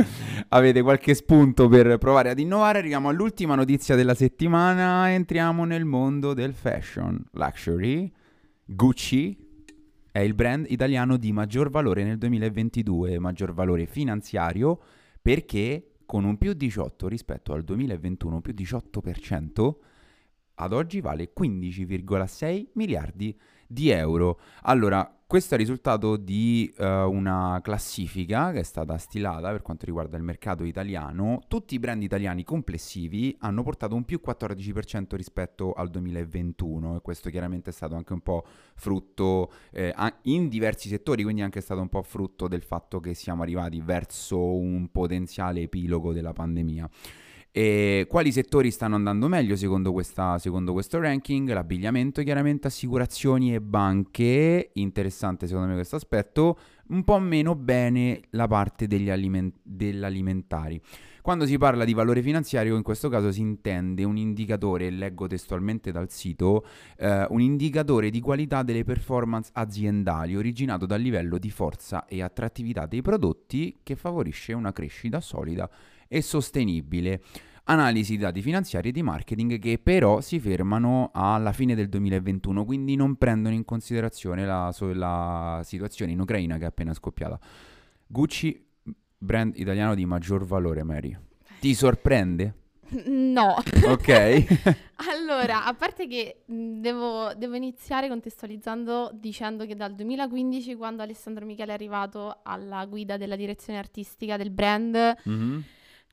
avete 0.51 0.83
qualche 0.83 1.15
spunto 1.15 1.69
per 1.69 1.97
provare 1.99 2.31
ad 2.31 2.39
innovare. 2.39 2.79
Arriviamo 2.79 3.09
all'ultima 3.09 3.55
notizia 3.55 3.95
della 3.95 4.15
settimana, 4.15 5.13
entriamo 5.13 5.65
nel 5.65 5.85
mondo 5.85 6.35
del 6.35 6.55
fashion, 6.55 7.23
luxury. 7.33 8.11
Gucci 8.65 9.37
è 10.11 10.21
il 10.21 10.35
brand 10.35 10.67
italiano 10.69 11.17
di 11.17 11.33
maggior 11.33 11.71
valore 11.71 12.05
nel 12.05 12.19
2022, 12.19 13.19
maggior 13.19 13.53
valore 13.53 13.87
finanziario, 13.87 14.79
perché 15.21 15.94
con 16.07 16.25
un 16.25 16.39
più 16.39 16.53
18 16.53 17.09
rispetto 17.09 17.53
al 17.53 17.63
2021, 17.63 18.41
più 18.41 18.53
18%, 18.53 19.75
ad 20.57 20.73
oggi 20.73 21.01
vale 21.01 21.33
15,6 21.37 22.67
miliardi 22.75 23.39
di 23.67 23.91
euro. 23.91 24.41
Allora, 24.63 25.14
questo 25.27 25.55
è 25.55 25.59
il 25.59 25.65
risultato 25.65 26.17
di 26.17 26.73
eh, 26.77 26.85
una 26.85 27.59
classifica 27.63 28.53
che 28.53 28.61
è 28.61 28.63
stata 28.63 28.99
stilata 28.99 29.51
per 29.51 29.63
quanto 29.63 29.87
riguarda 29.87 30.17
il 30.19 30.23
mercato 30.23 30.65
italiano. 30.65 31.41
Tutti 31.49 31.75
i 31.75 31.79
brand 31.79 32.03
italiani 32.03 32.45
complessivi 32.45 33.35
hanno 33.41 33.63
portato 33.63 33.95
un 33.95 34.05
più 34.05 34.21
14% 34.25 35.17
rispetto 35.17 35.73
al 35.73 35.89
2021 35.89 36.97
e 36.97 37.01
questo 37.01 37.31
chiaramente 37.31 37.71
è 37.71 37.73
stato 37.73 37.95
anche 37.95 38.13
un 38.13 38.21
po' 38.21 38.45
frutto 38.75 39.51
eh, 39.73 39.95
in 40.23 40.49
diversi 40.49 40.89
settori, 40.89 41.23
quindi 41.23 41.41
è 41.41 41.45
anche 41.45 41.63
stato 41.63 41.81
un 41.81 41.89
po' 41.89 42.03
frutto 42.03 42.47
del 42.47 42.63
fatto 42.63 43.01
che 43.01 43.15
siamo 43.15 43.43
arrivati 43.43 43.81
verso 43.81 44.39
un 44.39 44.91
potenziale 44.91 45.63
epilogo 45.63 46.13
della 46.13 46.33
pandemia. 46.33 46.89
E 47.57 48.07
quali 48.09 48.33
settori 48.33 48.73
stanno 48.73 48.97
andando 48.97 49.29
meglio 49.29 49.55
secondo, 49.55 49.93
questa- 49.93 50.41
secondo 50.41 50.73
questo 50.73 50.99
ranking? 50.99 51.53
L'abbigliamento, 51.53 52.21
chiaramente, 52.25 52.67
assicurazioni 52.67 53.55
e 53.55 53.61
banche. 53.61 54.73
Interessante 54.75 55.47
secondo 55.47 55.69
me 55.69 55.75
questo 55.75 55.95
aspetto. 55.95 56.59
Un 56.89 57.05
po' 57.05 57.21
meno 57.21 57.55
bene 57.55 58.23
la 58.31 58.49
parte 58.49 58.89
degli 58.89 59.09
alimen- 59.09 59.53
dell'alimentari. 59.63 60.81
Quando 61.25 61.47
si 61.47 61.57
parla 61.57 61.87
di 61.87 61.95
valore 61.95 62.21
finanziario, 62.21 62.77
in 62.77 62.83
questo 62.83 63.09
caso 63.09 63.33
si 63.33 63.41
intende 63.41 64.05
un 64.05 64.19
indicatore, 64.19 64.91
leggo 64.91 65.27
testualmente 65.27 65.91
dal 65.91 66.11
sito, 66.11 66.67
eh, 66.99 67.25
un 67.31 67.41
indicatore 67.41 68.11
di 68.11 68.21
qualità 68.21 68.63
delle 68.63 68.85
performance 68.85 69.49
aziendali 69.55 70.37
originato 70.37 70.85
dal 70.85 71.01
livello 71.01 71.39
di 71.39 71.49
forza 71.49 72.05
e 72.05 72.23
attrattività 72.23 72.85
dei 72.85 73.01
prodotti 73.01 73.79
che 73.83 73.97
favorisce 73.97 74.53
una 74.53 74.73
crescita 74.73 75.19
solida 75.23 75.67
e 76.09 76.21
sostenibile. 76.21 77.23
Analisi 77.65 78.17
di 78.17 78.23
dati 78.23 78.43
finanziari 78.43 78.91
e 78.91 78.93
di 78.93 79.03
marketing 79.03 79.59
che 79.59 79.79
però 79.83 80.21
si 80.21 80.39
fermano 80.39 81.11
alla 81.15 81.53
fine 81.53 81.75
del 81.75 81.89
2021, 81.89 82.67
quindi 82.67 82.97
non 82.97 83.17
prendono 83.17 83.55
in 83.55 83.65
considerazione 83.65 84.45
la, 84.45 84.71
la 84.93 85.63
situazione 85.65 86.13
in 86.13 86.21
Ucraina 86.21 86.59
che 86.59 86.65
è 86.65 86.67
appena 86.67 86.93
scoppiata. 86.93 87.41
Gucci, 88.07 88.73
brand 89.19 89.53
italiano 89.57 89.95
di 89.95 90.05
maggior 90.07 90.45
valore, 90.45 90.83
Mary. 90.83 91.17
Ti 91.61 91.75
sorprende? 91.75 92.55
No. 93.07 93.57
Ok. 93.87 94.45
Allora, 95.11 95.65
a 95.65 95.75
parte 95.75 96.07
che 96.07 96.43
devo, 96.47 97.35
devo 97.35 97.57
iniziare 97.57 98.07
contestualizzando 98.07 99.11
dicendo 99.13 99.67
che 99.67 99.75
dal 99.75 99.93
2015, 99.95 100.77
quando 100.77 101.03
Alessandro 101.03 101.45
Michele 101.45 101.73
è 101.73 101.75
arrivato 101.75 102.39
alla 102.45 102.85
guida 102.87 103.17
della 103.17 103.35
direzione 103.35 103.79
artistica 103.81 104.37
del 104.37 104.51
brand, 104.51 105.17
Mhm. 105.25 105.63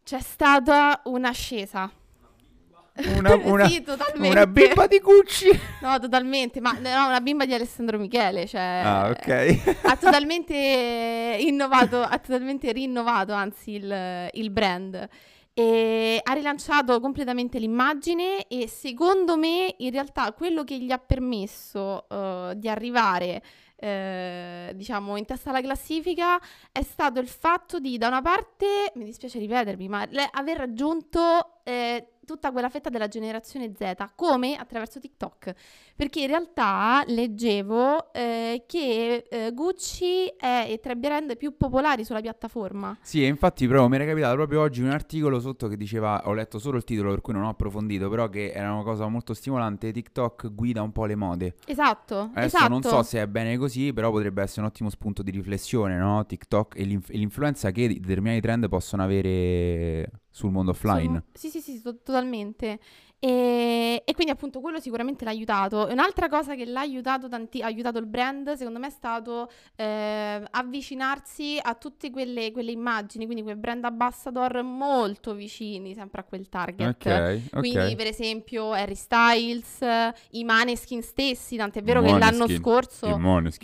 c'è 0.03 0.19
stata 0.19 1.01
un'ascesa. 1.05 1.91
Una, 3.17 3.35
una, 3.43 3.67
sì, 3.67 3.83
una 4.15 4.47
bimba 4.47 4.87
di 4.87 4.99
Gucci. 4.99 5.49
No, 5.81 5.99
totalmente, 5.99 6.61
ma 6.61 6.73
no, 6.73 7.07
una 7.07 7.21
bimba 7.21 7.45
di 7.45 7.53
Alessandro 7.53 7.97
Michele, 7.97 8.45
cioè... 8.45 8.81
Ah, 8.83 9.09
ok. 9.09 9.77
ha 9.83 9.95
totalmente 9.99 11.37
innovato, 11.39 12.01
ha 12.01 12.17
totalmente 12.19 12.71
rinnovato 12.71 13.33
anzi 13.33 13.71
il, 13.71 14.29
il 14.33 14.49
brand 14.51 15.09
e 15.53 16.21
ha 16.23 16.33
rilanciato 16.33 16.99
completamente 16.99 17.59
l'immagine 17.59 18.47
e 18.47 18.67
secondo 18.67 19.37
me 19.37 19.75
in 19.79 19.91
realtà 19.91 20.31
quello 20.31 20.63
che 20.63 20.79
gli 20.79 20.91
ha 20.91 20.97
permesso 20.97 22.07
eh, 22.07 22.53
di 22.55 22.69
arrivare 22.69 23.41
eh, 23.75 24.71
diciamo 24.75 25.17
in 25.17 25.25
testa 25.25 25.49
alla 25.49 25.59
classifica 25.59 26.39
è 26.71 26.83
stato 26.83 27.19
il 27.19 27.27
fatto 27.27 27.79
di 27.79 27.97
da 27.97 28.07
una 28.07 28.21
parte 28.21 28.91
mi 28.95 29.03
dispiace 29.03 29.39
ripetermi 29.39 29.89
ma 29.89 30.05
le- 30.09 30.29
aver 30.31 30.57
raggiunto 30.57 31.61
eh, 31.63 32.13
tutta 32.31 32.51
quella 32.51 32.69
fetta 32.69 32.89
della 32.89 33.07
generazione 33.07 33.71
Z 33.75 33.93
come 34.15 34.55
attraverso 34.55 34.99
TikTok 34.99 35.53
perché 36.01 36.21
in 36.21 36.27
realtà 36.27 37.03
leggevo 37.05 38.11
eh, 38.11 38.63
che 38.65 39.27
eh, 39.29 39.51
Gucci 39.53 40.25
è 40.35 40.79
tra 40.81 40.93
i 40.93 40.95
brand 40.95 41.37
più 41.37 41.55
popolari 41.55 42.03
sulla 42.03 42.21
piattaforma. 42.21 42.97
Sì, 43.01 43.23
e 43.23 43.27
infatti 43.27 43.67
proprio 43.67 43.87
mi 43.87 43.95
era 43.97 44.05
capitato 44.05 44.33
proprio 44.35 44.61
oggi 44.61 44.81
un 44.81 44.89
articolo 44.89 45.39
sotto 45.39 45.67
che 45.67 45.77
diceva, 45.77 46.23
ho 46.25 46.33
letto 46.33 46.57
solo 46.57 46.77
il 46.77 46.83
titolo 46.83 47.11
per 47.11 47.21
cui 47.21 47.33
non 47.33 47.43
ho 47.43 47.49
approfondito, 47.49 48.09
però 48.09 48.29
che 48.29 48.51
era 48.51 48.73
una 48.73 48.81
cosa 48.81 49.07
molto 49.07 49.35
stimolante, 49.35 49.91
TikTok 49.91 50.53
guida 50.53 50.81
un 50.81 50.91
po' 50.91 51.05
le 51.05 51.15
mode. 51.15 51.55
Esatto, 51.65 52.31
Adesso 52.33 52.57
esatto. 52.57 52.69
non 52.69 52.81
so 52.81 53.03
se 53.03 53.21
è 53.21 53.27
bene 53.27 53.57
così, 53.57 53.93
però 53.93 54.09
potrebbe 54.09 54.41
essere 54.41 54.61
un 54.61 54.67
ottimo 54.67 54.89
spunto 54.89 55.21
di 55.21 55.29
riflessione, 55.29 55.97
no? 55.97 56.25
TikTok 56.25 56.77
e, 56.77 56.83
l'inf- 56.83 57.11
e 57.11 57.17
l'influenza 57.17 57.69
che 57.69 57.87
determinati 57.99 58.41
trend 58.41 58.69
possono 58.69 59.03
avere 59.03 60.09
sul 60.31 60.49
mondo 60.51 60.71
offline. 60.71 61.05
Sono- 61.05 61.23
Sì, 61.33 61.49
sì, 61.49 61.59
sì, 61.61 61.81
to- 61.81 61.97
totalmente. 62.01 62.79
E, 63.23 64.01
e 64.03 64.13
quindi 64.15 64.31
appunto 64.33 64.61
quello 64.61 64.79
sicuramente 64.79 65.23
l'ha 65.25 65.29
aiutato. 65.29 65.87
Un'altra 65.91 66.27
cosa 66.27 66.55
che 66.55 66.65
l'ha 66.65 66.79
aiutato, 66.79 67.29
tanti- 67.29 67.61
ha 67.61 67.67
aiutato 67.67 67.99
il 67.99 68.07
brand, 68.07 68.53
secondo 68.53 68.79
me, 68.79 68.87
è 68.87 68.89
stato 68.89 69.47
eh, 69.75 70.41
avvicinarsi 70.49 71.59
a 71.61 71.75
tutte 71.75 72.09
quelle, 72.09 72.51
quelle 72.51 72.71
immagini, 72.71 73.25
quindi 73.25 73.43
quei 73.43 73.55
brand 73.55 73.83
ambassador 73.85 74.63
molto 74.63 75.35
vicini 75.35 75.93
sempre 75.93 76.21
a 76.21 76.23
quel 76.23 76.49
target. 76.49 77.05
Ok, 77.05 77.41
ok. 77.53 77.59
Quindi, 77.59 77.95
per 77.95 78.07
esempio, 78.07 78.71
Harry 78.71 78.95
Styles, 78.95 79.77
i 80.31 80.43
Maneskin 80.43 81.03
stessi, 81.03 81.57
tant'è 81.57 81.83
vero 81.83 82.01
che 82.01 82.07
l'anno 82.17 82.45
scorso... 82.57 83.05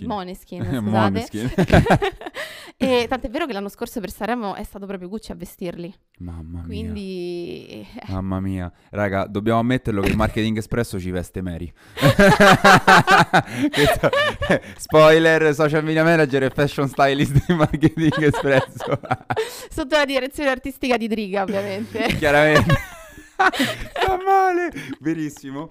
Måneskin, 0.08 0.62
scusate. 0.70 0.82
Måneskin. 0.82 1.52
e 2.80 3.08
tant'è 3.10 3.28
vero 3.30 3.48
che 3.48 3.54
l'anno 3.54 3.70
scorso 3.70 4.00
per 4.00 4.12
Sanremo 4.12 4.54
è 4.54 4.64
stato 4.64 4.86
proprio 4.86 5.10
Gucci 5.10 5.32
a 5.32 5.36
vestirli. 5.36 5.92
Mamma 6.20 6.60
mia. 6.60 6.64
Quindi... 6.64 7.88
Mamma 8.08 8.40
mia, 8.40 8.72
raga, 8.92 9.26
dobbiamo 9.26 9.60
ammetterlo 9.60 10.02
che 10.02 10.10
il 10.10 10.16
marketing 10.16 10.58
espresso 10.58 11.00
ci 11.00 11.10
veste 11.10 11.42
Mary. 11.42 11.74
Questo- 13.74 14.10
Spoiler, 14.78 15.54
social 15.56 15.84
media 15.84 16.04
manager 16.04 16.44
e 16.44 16.50
fashion 16.52 16.88
stylist 16.88 17.46
di 17.48 17.54
marketing 17.56 18.22
espresso. 18.22 19.00
Sotto 19.70 19.96
la 19.96 20.06
direzione 20.06 20.50
artistica 20.52 20.98
di 20.98 21.08
Driga, 21.08 21.42
ovviamente. 21.42 22.16
Chiaramente. 22.18 22.76
Sta 23.38 24.18
male. 24.24 24.72
Verissimo. 25.00 25.70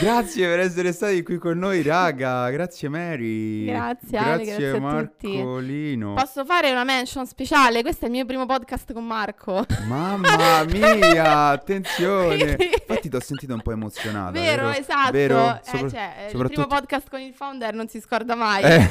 Grazie 0.00 0.46
per 0.46 0.60
essere 0.60 0.92
stati 0.92 1.22
qui 1.22 1.38
con 1.38 1.58
noi, 1.58 1.82
raga. 1.82 2.48
Grazie 2.50 2.88
Mary. 2.88 3.64
Grazie, 3.66 4.18
Ale, 4.18 4.44
grazie 4.44 4.68
a 4.70 4.78
Marcolino. 4.80 6.14
Posso 6.14 6.44
fare 6.44 6.70
una 6.70 6.84
mention 6.84 7.26
speciale? 7.26 7.82
Questo 7.82 8.04
è 8.04 8.08
il 8.08 8.14
mio 8.14 8.24
primo 8.24 8.46
podcast 8.46 8.92
con 8.92 9.04
Marco. 9.04 9.64
Mamma 9.86 10.64
mia, 10.64 11.48
attenzione. 11.48 12.56
Infatti 12.88 13.08
ti 13.08 13.16
ho 13.16 13.20
sentito 13.20 13.54
un 13.54 13.60
po' 13.62 13.72
emozionata. 13.72 14.30
Vero, 14.30 14.66
vero? 14.68 14.78
esatto. 14.78 15.10
Vero? 15.12 15.54
Eh, 15.56 15.60
Sopra- 15.64 15.88
cioè, 15.90 16.12
Il 16.24 16.30
soprattutto- 16.30 16.48
primo 16.48 16.66
podcast 16.66 17.10
con 17.10 17.20
il 17.20 17.32
founder 17.34 17.74
non 17.74 17.88
si 17.88 18.00
scorda 18.00 18.34
mai. 18.34 18.62
Eh. 18.62 18.88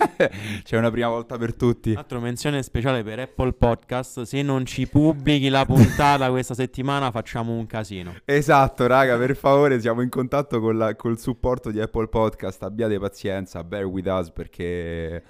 C'è 0.64 0.76
una 0.76 0.90
prima 0.90 1.08
volta 1.08 1.36
per 1.36 1.54
tutti. 1.54 1.90
Tra 1.92 2.00
l'altro 2.00 2.20
menzione 2.20 2.62
speciale 2.62 3.02
per 3.02 3.18
Apple 3.20 3.52
Podcast, 3.52 4.22
se 4.22 4.42
non 4.42 4.64
ci 4.66 4.86
pubblichi 4.86 5.48
la 5.48 5.64
puntata 5.64 6.30
questa 6.30 6.54
settimana 6.54 7.10
facciamo 7.10 7.52
un 7.52 7.66
casino. 7.66 8.14
Esatto, 8.24 8.86
raga, 8.86 9.16
per 9.16 9.36
favore, 9.36 9.80
siamo 9.80 10.02
in 10.02 10.08
contatto 10.08 10.60
con 10.60 10.76
la- 10.76 10.94
col 10.96 11.18
supporto 11.18 11.70
di 11.70 11.80
Apple 11.80 12.08
Podcast. 12.08 12.62
Abbiate 12.62 12.98
pazienza, 12.98 13.62
bear 13.64 13.84
with 13.84 14.06
us 14.06 14.30
perché. 14.30 15.22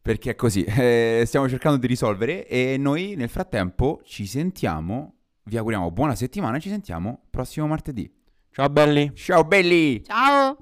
Perché 0.00 0.30
è 0.30 0.34
così. 0.34 0.64
Eh, 0.78 1.24
stiamo 1.26 1.48
cercando 1.48 1.76
di 1.78 1.86
risolvere 1.86 2.46
e 2.46 2.76
noi 2.78 3.14
nel 3.16 3.28
frattempo 3.28 4.00
ci 4.04 4.26
sentiamo. 4.26 5.14
Vi 5.44 5.56
auguriamo 5.56 5.90
buona 5.90 6.14
settimana 6.14 6.56
e 6.56 6.60
ci 6.60 6.68
sentiamo 6.68 7.22
prossimo 7.30 7.66
martedì. 7.66 8.10
Ciao 8.50 8.68
belli! 8.68 9.12
Ciao 9.14 9.44
belli! 9.44 10.02
Ciao. 10.04 10.56